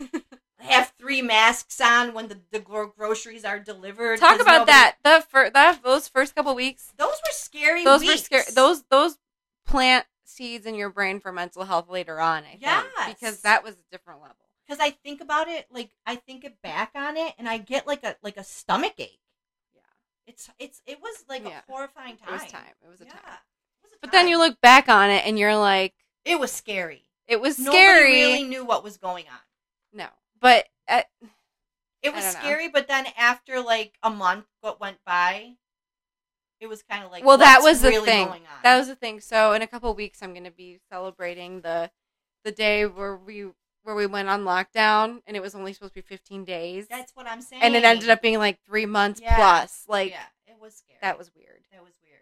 [0.62, 4.18] have three masks on when the, the groceries are delivered.
[4.20, 4.96] Talk about nobody- that.
[5.04, 7.84] The fir- that those first couple weeks, Those were scary.
[7.84, 8.44] those were scary.
[8.54, 9.18] Those those
[9.66, 12.44] plant seeds in your brain for mental health later on.
[12.44, 12.56] I
[13.06, 14.36] think, because that was a different level.
[14.66, 17.86] because I think about it, like I think it back on it, and I get
[17.86, 19.18] like a like a stomach ache.
[19.74, 19.80] Yeah.
[20.26, 21.60] It's it's it was like Yeah.
[21.66, 22.28] a horrifying time.
[22.28, 22.62] It was time.
[22.84, 23.10] It was a Yeah.
[23.12, 23.38] time.
[23.82, 25.94] Was a But then you look back on it and you're like,
[26.24, 27.02] It was scary.
[27.26, 28.10] it was scary.
[28.10, 29.38] Nobody really knew what was going on.
[29.92, 30.06] No,
[30.42, 31.02] but uh,
[32.02, 35.52] It was scary, but then after like a month what went by,
[36.60, 38.26] it was kind of like well, that was the really thing.
[38.26, 38.62] going on?
[38.62, 39.20] That was the thing.
[39.20, 41.90] So in a couple weeks, I'm going to be celebrating the
[42.44, 43.46] the day where we
[43.84, 47.16] where we went on lockdown, and it was only supposed to be 15 days, That's
[47.16, 47.62] what I'm saying.
[47.62, 49.34] and it ended up being like three months Yeah.
[49.36, 49.84] plus.
[49.88, 50.98] Like yeah, it was scary.
[51.02, 51.64] that was weird.
[51.72, 52.20] that was weird.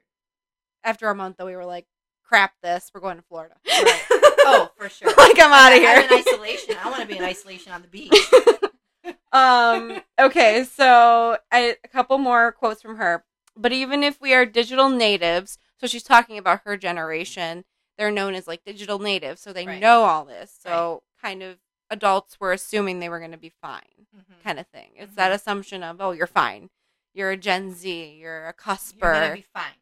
[0.85, 1.87] After a month, though, we were like,
[2.25, 2.91] "Crap, this.
[2.95, 4.03] We're going to Florida." Right.
[4.53, 5.09] Oh, for sure.
[5.17, 6.19] like I'm out of I'm in here.
[6.19, 6.77] isolation.
[6.83, 8.13] I want to be in isolation on the beach.
[9.33, 13.25] um okay so I, a couple more quotes from her
[13.57, 17.65] but even if we are digital natives so she's talking about her generation
[17.97, 19.81] they're known as like digital natives so they Right.
[19.81, 21.59] know all this so kind of
[21.91, 24.43] adults were assuming they were going to be fine Mhm.
[24.43, 25.17] kind of thing it's Mhm.
[25.17, 26.69] that assumption of oh you're fine
[27.15, 29.75] you're a gen z you're a cusper You're gonna be fine.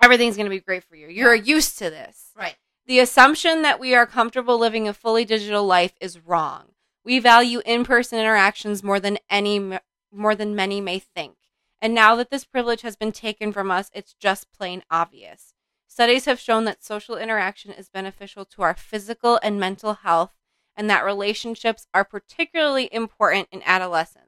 [0.00, 1.42] everything's going to be great for you you're Yeah.
[1.42, 2.56] used to this Right.
[2.92, 6.72] The assumption that we are comfortable living a fully digital life is wrong.
[7.02, 9.78] We value in-person interactions more than any
[10.12, 11.36] more than many may think.
[11.80, 15.54] And now that this privilege has been taken from us, it's just plain obvious.
[15.88, 20.34] Studies have shown that social interaction is beneficial to our physical and mental health
[20.76, 24.26] and that relationships are particularly important in adolescence.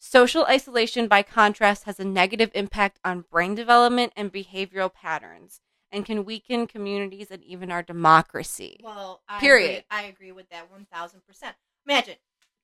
[0.00, 5.60] Social isolation, by contrast, has a negative impact on brain development and behavioral patterns
[5.92, 8.78] and can weaken communities and even our democracy.
[8.82, 9.70] Well, I Period.
[9.70, 11.56] Agree, I agree with that one thousand percent.
[11.86, 12.16] Imagine.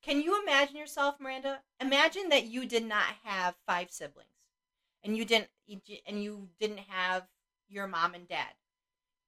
[0.03, 1.61] Can you imagine yourself, Miranda?
[1.81, 4.29] Imagine that you did not have five siblings,
[5.03, 5.49] and you didn't,
[6.07, 7.27] and you didn't have
[7.69, 8.53] your mom and dad.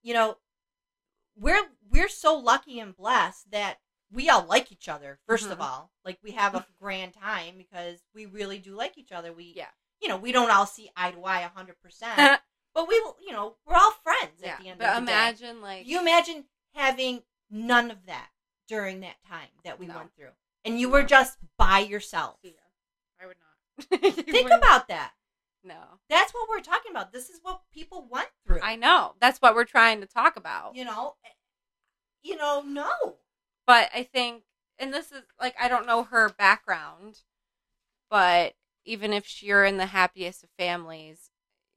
[0.03, 0.39] You know,
[1.37, 3.79] we're we're so lucky and blessed that
[4.11, 5.19] we all like each other.
[5.27, 5.63] 1st of Mhm.
[5.63, 9.33] all, like we have a grand time because we really do like each other.
[9.33, 9.71] We Yeah.
[10.01, 12.17] you know, we don't all see eye to eye hundred percent,
[12.79, 12.95] but we,
[13.27, 14.53] you know, we're all friends yeah.
[14.53, 15.07] at the end But of the day.
[15.07, 18.29] But imagine like You imagine having none of that
[18.69, 19.97] during that time that we No.
[19.97, 20.31] went through,
[20.65, 22.37] and you were just by yourself.
[23.21, 23.37] I would
[23.91, 24.01] not.
[24.27, 25.11] Think about that.
[25.65, 25.75] No.
[26.09, 27.13] That's what we're talking about.
[27.13, 28.61] This is what people went through.
[28.63, 29.15] I know.
[29.21, 30.77] That's what we're trying to talk about.
[30.77, 31.31] You know, eh,
[32.23, 33.17] you know, no.
[33.67, 34.45] But I think,
[34.79, 37.23] and this is like, I don't know her background,
[38.09, 41.31] but even if you're in the happiest of families,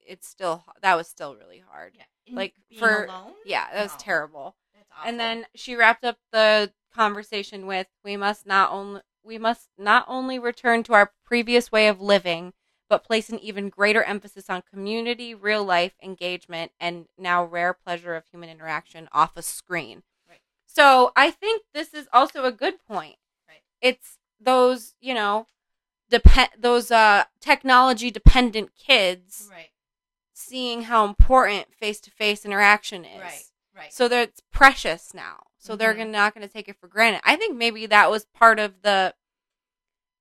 [0.05, 1.93] it's still, that was still really hard.
[1.97, 2.35] Yeah.
[2.35, 3.33] Like, for- alone.
[3.45, 4.55] Yeah, that was terrible.
[5.03, 10.03] And then she wrapped up the conversation with we must not only we must not
[10.07, 12.51] only return to our previous way of living
[12.89, 18.13] but place an even greater emphasis on community real life engagement and now rare pleasure
[18.15, 20.41] of human interaction off a screen Right.
[20.67, 23.15] so i think this is also a good point
[23.47, 23.61] Right.
[23.81, 25.47] it's those you know
[26.09, 29.69] depend those uh technology dependent kids right,
[30.41, 33.43] seeing how important face-to-face interaction is right,
[33.75, 33.93] right.
[33.93, 35.43] so that it's precious now.
[35.57, 35.97] So they're Mhm.
[35.97, 37.21] gonna, not going to take it for granted.
[37.23, 39.13] I think maybe that was part of the,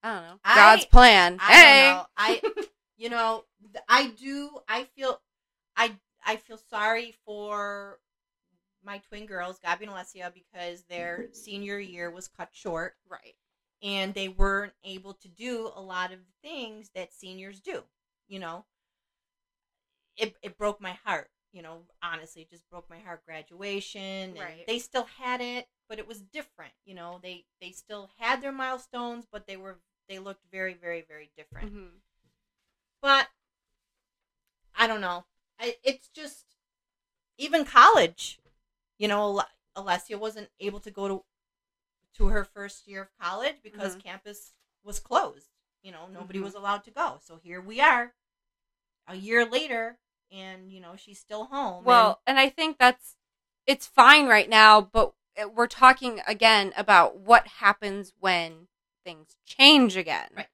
[0.02, 1.38] I don't know, I- God's plan.
[1.40, 2.06] I hey, know.
[2.16, 2.42] I,
[2.96, 3.44] you know,
[3.88, 4.50] I do.
[4.68, 5.20] I feel,
[5.76, 5.92] I,
[6.24, 7.98] I feel sorry for
[8.82, 13.34] my twin girls, Gabby and Alessia, because their senior year was cut short right?
[13.82, 17.82] and they weren't able to do a lot of things that seniors do.
[18.28, 18.64] You know,
[20.20, 21.30] it it broke my heart.
[21.52, 23.24] You know, honestly, just broke my heart.
[23.26, 24.66] Graduation, and Right.
[24.66, 26.72] they still had it, but it was different.
[26.84, 29.78] You know, they they still had their milestones, but they were
[30.08, 31.72] they looked very, very, very different.
[31.72, 32.00] Mhm.
[33.02, 33.28] But
[34.74, 35.24] I don't know.
[35.58, 36.56] I, it's just
[37.38, 38.40] even college.
[38.98, 39.42] You know,
[39.76, 41.24] Alessia wasn't able to go to
[42.14, 44.02] to her first year of college because Mhm.
[44.02, 44.52] campus
[44.84, 45.48] was closed.
[45.82, 46.44] You know, nobody Mhm.
[46.44, 47.18] was allowed to go.
[47.22, 48.14] So here we are,
[49.06, 49.98] a year later,
[50.32, 51.84] and you know she's still home.
[51.84, 53.16] Well, and I think that's
[53.66, 58.68] it's fine right now, but eh, we're talking again about what happens when
[59.04, 60.46] things change again, Right.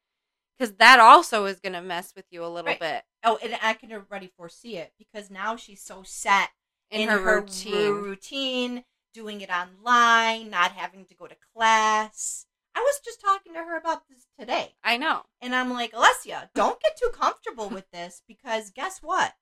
[0.59, 2.81] Because that also is going to mess with you a little Right.
[2.81, 6.51] bit oh, and I can already foresee it because now she's so set
[6.91, 7.95] in, her, routine.
[7.95, 12.47] routine, doing it online, not having to go to class.
[12.75, 14.75] I was just talking to her about this today.
[14.85, 15.23] I know.
[15.41, 19.35] And I'm like, Alessia, don't get too comfortable with this because guess what?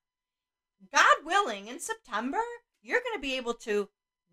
[0.93, 2.41] God willing, in September,
[2.83, 3.89] you're going to be able to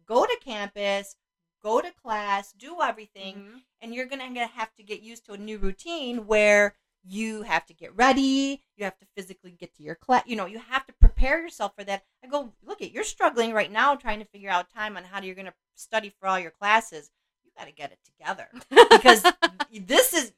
[0.05, 1.15] go to campus,
[1.63, 3.61] go to class, do everything, Mhm.
[3.81, 7.65] and you're going to have to get used to a new routine where you have
[7.65, 10.85] to get ready, you have to physically get to your class, you know, you have
[10.85, 12.05] to prepare yourself for that.
[12.23, 15.21] I go, look at you're struggling right now trying to figure out time on how
[15.21, 17.09] you're going to study for all your classes.
[17.43, 18.49] You got to get it together
[18.91, 19.23] because
[19.71, 20.33] this is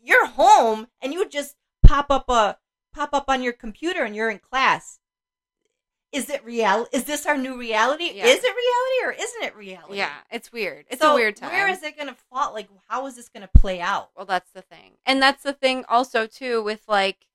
[0.00, 2.58] you're home and you just pop up a
[2.92, 5.00] pop up on your computer and you're in class.
[6.14, 6.86] Is it real?
[6.92, 8.10] Is this our new reality?
[8.14, 8.26] Yeah.
[8.26, 9.96] Is it reality or isn't it reality?
[9.98, 10.86] yeah, it's weird.
[10.88, 11.50] It's So a weird time.
[11.50, 12.52] Where is it going to fall?
[12.54, 14.10] Like, how is this going to play out?
[14.16, 14.92] Well, that's the thing.
[15.04, 17.26] And that's the thing also too with like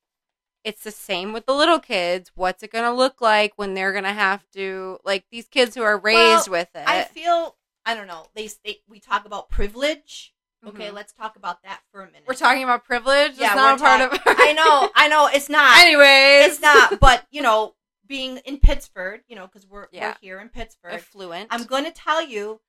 [0.64, 2.32] it's the same with the little kids.
[2.36, 5.76] What's it going to look like when they're going to have to like these kids
[5.76, 6.84] who are raised Well, with it?
[6.88, 8.28] I feel I don't know.
[8.36, 10.34] They, they we talk about privilege.
[10.68, 10.94] Okay, Mhm.
[10.94, 12.24] let's talk about that for a minute.
[12.28, 13.38] We're talking about privilege.
[13.38, 15.30] Yeah, it's not we're a part talk- of I know, I know.
[15.34, 15.78] It's not.
[15.86, 17.00] Anyways, it's not.
[17.00, 17.76] But you know,
[18.10, 20.10] being in Pittsburgh, you know, because we're Yeah.
[20.10, 20.92] we're here in Pittsburgh.
[20.94, 21.48] affluent.
[21.52, 22.60] I'm going to tell you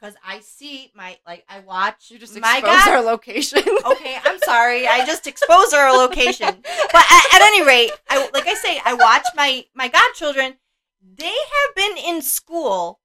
[0.00, 2.10] because I see my like I watch.
[2.10, 2.88] you just my expose God.
[2.88, 3.62] our location.
[3.84, 4.86] Okay, I'm sorry.
[4.88, 6.62] I just exposed our location.
[6.92, 10.54] But at, at any rate, I like I say, I watch my my godchildren.
[11.02, 13.00] They have been in school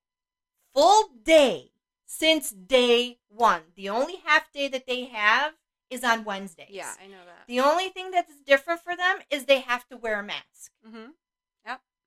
[0.74, 1.72] full day
[2.06, 3.62] since day one.
[3.76, 5.54] The only half day that they have
[5.90, 6.68] is on Wednesdays.
[6.72, 7.46] yeah, I know that.
[7.48, 10.72] The only thing that's different for them is they have to wear a mask.
[10.86, 11.12] hmm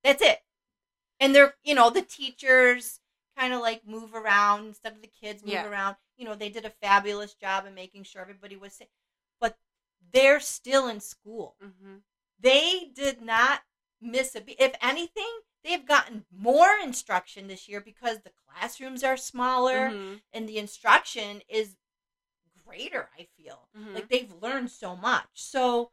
[0.04, 0.38] That's it.
[1.20, 3.00] And they're, you know, the teachers
[3.38, 5.66] kind of like move around instead of the kids move Yeah.
[5.66, 5.96] around.
[6.16, 8.88] You know, they did a fabulous job in making sure everybody was safe.
[9.40, 9.58] But
[10.12, 11.56] they're still in school.
[11.60, 11.98] hmm
[12.38, 13.62] They did not
[14.00, 14.56] miss a beat.
[14.60, 20.22] If anything, they've gotten more instruction this year because the classrooms are smaller Mhm.
[20.32, 21.76] and the instruction is
[22.64, 23.68] greater, I feel.
[23.74, 23.94] Mhm.
[23.94, 25.28] Like they've learned so much.
[25.34, 25.92] So,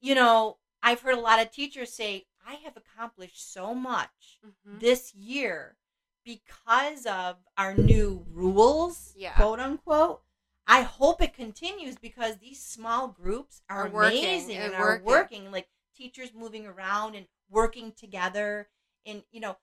[0.00, 4.80] you know, I've heard a lot of teachers say, I have accomplished so much Mhm.
[4.80, 5.76] this year
[6.24, 9.34] because of our new rules, Yeah.
[9.34, 10.22] quote unquote.
[10.66, 15.04] I hope it continues because these small groups are, Are working, amazing and are working.
[15.04, 15.50] working.
[15.50, 18.68] Like teachers moving around and working together,
[19.04, 19.58] and you know,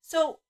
[0.00, 0.40] so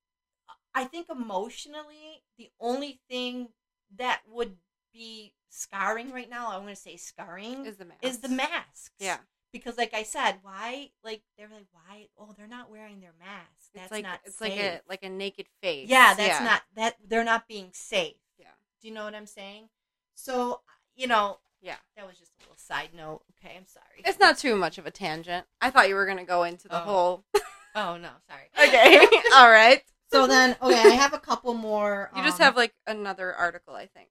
[0.75, 3.53] I think emotionally, the only thing
[3.97, 4.59] that would
[4.93, 8.05] be scarring right now, I want to say scarring, Is the mask?
[8.05, 8.95] is the masks.
[8.99, 9.19] Yeah.
[9.53, 13.71] Because like I said, why like they're like why oh they're not wearing their mask.
[13.75, 14.51] That's it's like not it's safe.
[14.51, 15.89] like a like a naked face.
[15.89, 18.17] Yeah, that's not that they're not being safe.
[18.39, 18.47] Yeah.
[18.81, 19.69] Do you know what I'm saying?
[20.15, 20.61] So,
[20.97, 21.77] you know, Yeah.
[21.97, 23.23] that was just a little side note.
[23.45, 24.03] Okay, I'm sorry.
[24.05, 25.47] It's not too much of a tangent.
[25.61, 26.85] I thought you were gonna go into the Oh.
[26.85, 27.25] whole.
[27.75, 28.49] Oh, no, sorry.
[28.69, 28.99] Okay,
[29.35, 29.83] all right.
[30.11, 32.11] So then, okay, I have a couple more.
[32.17, 34.09] You just um, have like another article, I think.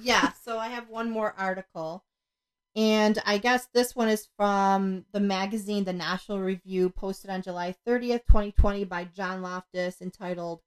[0.00, 2.04] yeah, so I have one more article.
[2.76, 7.74] And I guess this one is from the magazine The National Review, posted on July
[7.86, 10.60] 30th, 2020, by John Loftus, entitled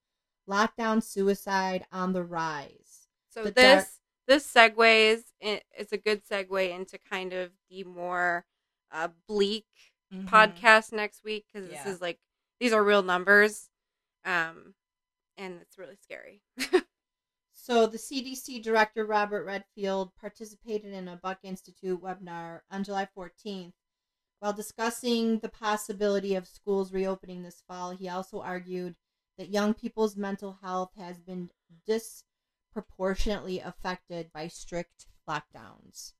[0.49, 3.07] Lockdown Suicide on the Rise.
[3.29, 3.87] So The this dark-
[4.27, 5.23] this segues.
[5.39, 8.45] it- It's a good segue into kind of the more
[8.91, 9.67] uh, bleak
[10.11, 11.83] podcast next week because Yeah.
[11.83, 12.19] this is like
[12.59, 13.69] these are real numbers,
[14.25, 14.73] um,
[15.37, 16.41] and it's really scary.
[17.69, 23.73] So, the CDC director, Robert Redfield, participated in a Buck Institute webinar on July 14th.
[24.39, 28.95] While discussing the possibility of schools reopening this fall, he also argued
[29.37, 31.51] that young people's mental health has been
[31.85, 36.13] disproportionately affected by strict lockdowns.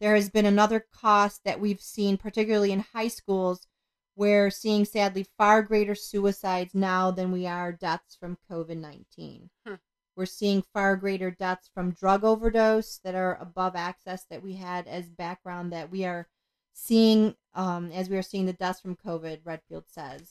[0.00, 3.68] There has been another cost that we've seen, particularly in high schools,
[4.16, 9.48] we're seeing sadly far greater suicides now than we are deaths from COVID 19.
[9.64, 9.74] Hmm.
[10.14, 14.86] We're seeing far greater deaths from drug overdose that are above access that we had
[14.86, 16.28] as background that we are
[16.72, 20.30] seeing um, as we are seeing the deaths from COVID, Redfield says.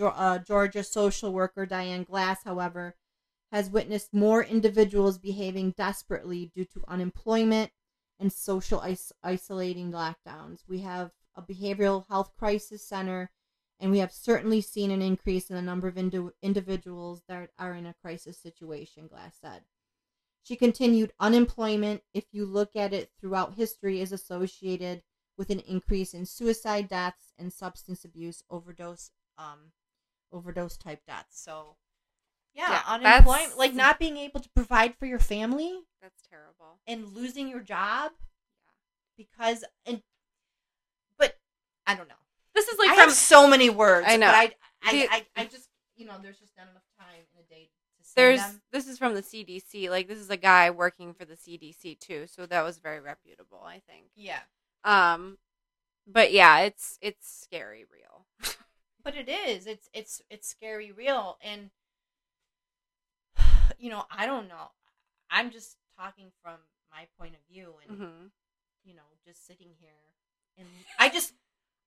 [0.00, 2.96] Uh, Georgia social worker Diane Glass, however,
[3.50, 7.70] has witnessed more individuals behaving desperately due to unemployment
[8.18, 10.60] and social is- isolating lockdowns.
[10.68, 13.30] We have a behavioral health crisis center,
[13.82, 17.74] and we have certainly seen an increase in the number of indi- individuals that are
[17.74, 19.64] in a crisis situation, Glass said.
[20.44, 25.02] She continued, unemployment, if you look at it throughout history, is associated
[25.36, 29.72] with an increase in suicide deaths and substance abuse overdose um
[30.30, 31.40] overdose type deaths.
[31.42, 31.76] So
[32.54, 36.78] yeah, Yeah, unemployment like not being able to provide for your family That's terrible.
[36.86, 38.12] and losing your job
[39.16, 40.02] because and
[41.18, 41.36] but
[41.86, 42.14] I don't know.
[42.54, 44.06] This is like I from have so many words.
[44.08, 44.26] I know.
[44.26, 44.52] But I,
[44.84, 47.68] I, The- I, I just you know, there's just not enough time in a day
[47.98, 48.62] to say there's them.
[48.72, 49.88] this is from the CDC.
[49.90, 53.62] Like this is a guy working for the CDC too, so that was very reputable,
[53.64, 54.06] I think.
[54.16, 54.40] Yeah.
[54.84, 55.38] Um,
[56.06, 58.26] but yeah, it's it's scary real.
[59.04, 59.66] But it is.
[59.66, 61.70] It's it's it's scary real and
[63.78, 64.70] you know, I don't know.
[65.30, 66.54] I'm just talking from
[66.92, 68.26] my point of view and hmm
[68.84, 69.90] you know, just sitting here
[70.58, 70.66] and
[70.98, 71.34] I just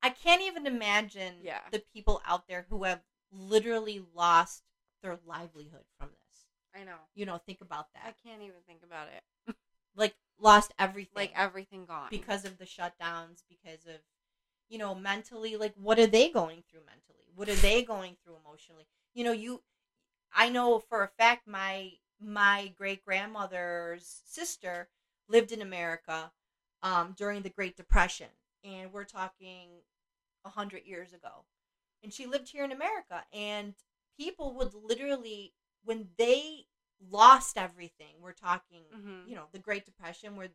[0.06, 1.62] I can't even imagine Yeah.
[1.72, 3.01] the people out there who have
[3.32, 4.64] literally lost
[5.01, 6.45] their livelihood from this.
[6.76, 6.99] I know.
[7.16, 8.03] You know, think about that.
[8.06, 9.24] I can't even think about it.
[9.97, 11.14] Like lost everything.
[11.16, 14.01] Like everything gone because of the shutdowns, because of
[14.68, 17.26] you know, mentally like what are they going through mentally?
[17.34, 18.88] What are they going through emotionally?
[19.14, 19.64] You know, you
[20.34, 24.89] I know for a fact my my great grandmother's sister
[25.30, 26.32] lived in America
[26.84, 28.28] um, during the Great Depression,
[28.64, 29.70] and we're talking
[30.46, 31.46] a hundred years ago,
[32.04, 33.76] and she lived here in America, and
[34.18, 36.66] people would literally when they
[37.12, 39.26] lost everything, we're talking, Mhm.
[39.26, 40.50] you know, the Great Depression where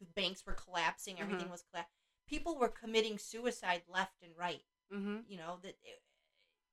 [0.00, 1.50] the banks were collapsing, everything Mhm.
[1.50, 1.92] was collapsing.
[2.28, 6.02] People were committing suicide left and right hmm you know that it,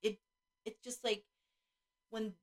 [0.03, 0.20] it
[0.66, 1.24] it's just like
[2.09, 2.34] when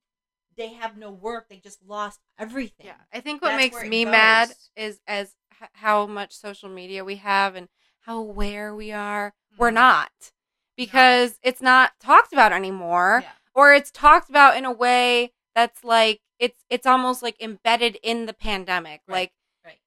[0.57, 4.05] they have no work they just lost everything Yeah, I think what That's makes me
[4.05, 7.69] mad is as h- how much social media we have and
[8.03, 9.35] how aware we are.
[9.59, 9.75] We're Mhm.
[9.75, 10.33] not
[10.77, 15.83] because it's not talked about anymore, yeah or it's talked about in a way that's
[15.85, 19.33] like it's it's almost like embedded in the pandemic, Right, like
[19.65, 19.81] right.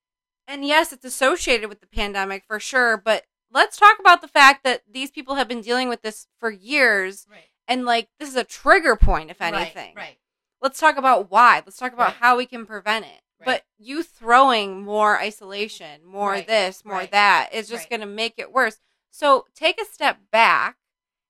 [0.47, 4.63] And yes, it's associated with the pandemic for sure, but let's talk about the fact
[4.65, 8.35] that these people have been dealing with this for years, right and like this is
[8.35, 10.17] a trigger point, if right, anything right
[10.61, 11.55] let's talk about why.
[11.65, 12.15] Let's talk about Right.
[12.21, 13.21] how we can prevent it.
[13.39, 13.45] Right.
[13.45, 16.47] But you throwing more isolation, more Right.
[16.47, 17.11] this, more Right.
[17.11, 18.79] that is just going to make it worse.
[19.11, 20.77] So take a step back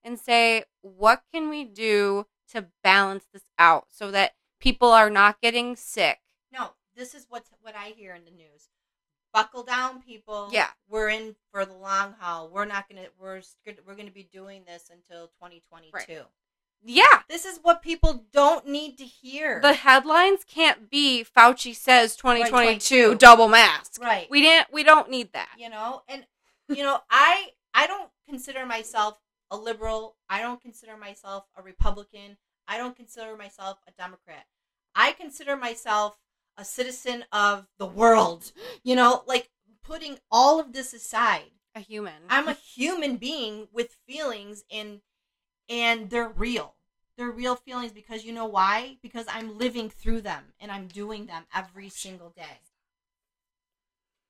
[0.04, 5.42] and say, what can we do to balance this out so that people are not
[5.42, 6.20] getting sick?
[6.52, 8.70] no this is what's what i hear in the news
[9.34, 10.70] buckle down people Yeah.
[10.88, 13.42] we're in for the long haul we're not gonna we're
[13.88, 16.24] we're gonna be doing this until 2022
[16.86, 17.22] Yeah.
[17.30, 22.80] this is what people don't need to hear The headlines can't be Fauci says 2022
[22.80, 23.16] 2022.
[23.16, 24.02] double mask.
[24.02, 25.50] right We didn't we don't need that.
[25.58, 26.26] you know and
[26.70, 29.18] you know i i don't consider myself
[29.52, 34.46] a liberal i don't consider myself a republican i don't consider myself a democrat
[34.96, 36.18] i consider myself
[36.58, 38.52] a citizen of the world
[38.84, 39.50] you know like
[39.84, 42.14] putting all of this aside a human.
[42.30, 45.02] I'm a human being with feelings and
[45.70, 46.76] and they're real.
[47.18, 48.98] They're real feelings because you know why?
[49.02, 52.60] Because I'm living through them and I'm doing them every single day.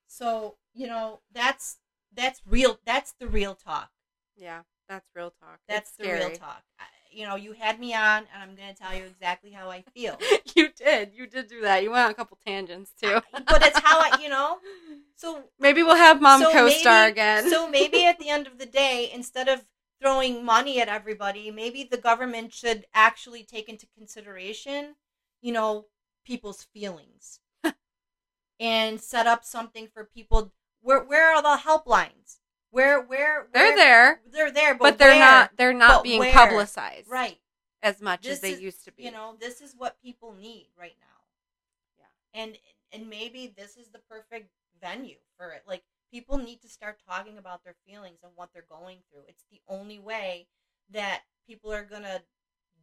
[0.08, 1.78] So, you know, that's
[2.14, 3.90] that's real that's the real talk.
[4.36, 5.60] yeah, that's real talk.
[5.68, 6.64] That's It's the real talk.
[6.80, 9.70] I, you know, you had me on and I'm going to tell you exactly how
[9.70, 10.18] I feel.
[10.56, 11.12] you did.
[11.14, 11.84] You did do that.
[11.84, 13.22] You went on a couple tangents too.
[13.48, 14.58] but it's how I, you know.
[15.16, 17.50] So Maybe we'll have mom so co-star maybe- again.
[17.50, 19.64] So maybe at the end of the day, instead of
[20.04, 24.96] throwing money at everybody, maybe the government should actually take into consideration,
[25.42, 25.86] you know,
[26.26, 27.40] people's feelings
[28.60, 30.52] and set up something for people.
[30.82, 32.40] Where where are the helplines?
[32.70, 35.20] Where where, they're there, They're there, but, but, they're where?
[35.20, 35.52] not.
[35.58, 36.34] They're not But being where?
[36.34, 37.38] publicized right.
[37.84, 39.04] as much This as they is- used to be.
[39.04, 42.00] You know, this is what people need right now.
[42.00, 42.42] Yeah.
[42.42, 42.58] And
[42.92, 44.50] and maybe this is the perfect
[44.82, 45.64] venue for it.
[45.68, 45.84] Like
[46.14, 49.24] people need to start talking about their feelings and what they're going through.
[49.28, 50.48] It's the only way
[50.92, 52.22] that people are going to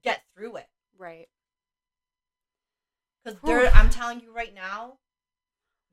[0.03, 0.69] get through it.
[0.99, 1.29] right.
[3.25, 4.99] Cuz there I'm telling you right now,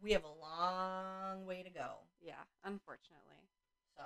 [0.01, 1.97] we have a long way to go.
[2.21, 2.35] Yeah.
[2.63, 3.49] Unfortunately.
[3.97, 4.03] So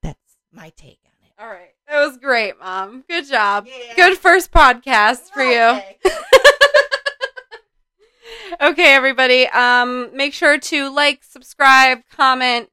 [0.00, 1.32] that's my take on it.
[1.42, 1.74] All right.
[1.88, 3.04] That was great, mom.
[3.08, 3.66] Good job.
[3.66, 3.96] Yeah.
[3.96, 5.82] Good first podcast for you.
[8.60, 8.94] Okay.
[8.94, 9.46] everybody.
[9.48, 12.68] Um, make sure to like, subscribe, comment.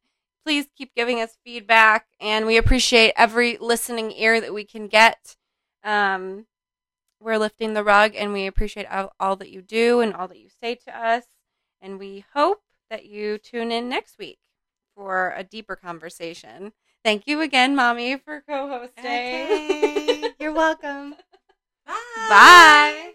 [0.45, 5.36] Please keep giving us feedback, and we appreciate every listening ear that we can get.
[5.84, 6.47] Um,
[7.22, 10.39] we're lifting the rug, and we appreciate all, all that you do and all that
[10.39, 11.26] you say to us.
[11.82, 14.39] And we hope that you tune in next week
[14.95, 16.74] for a deeper conversation.
[17.03, 19.05] Thank you again, mommy, for co-hosting.
[19.05, 20.34] Okay.
[20.39, 21.16] You're welcome.
[21.86, 21.95] Bye.
[22.30, 23.14] Bye.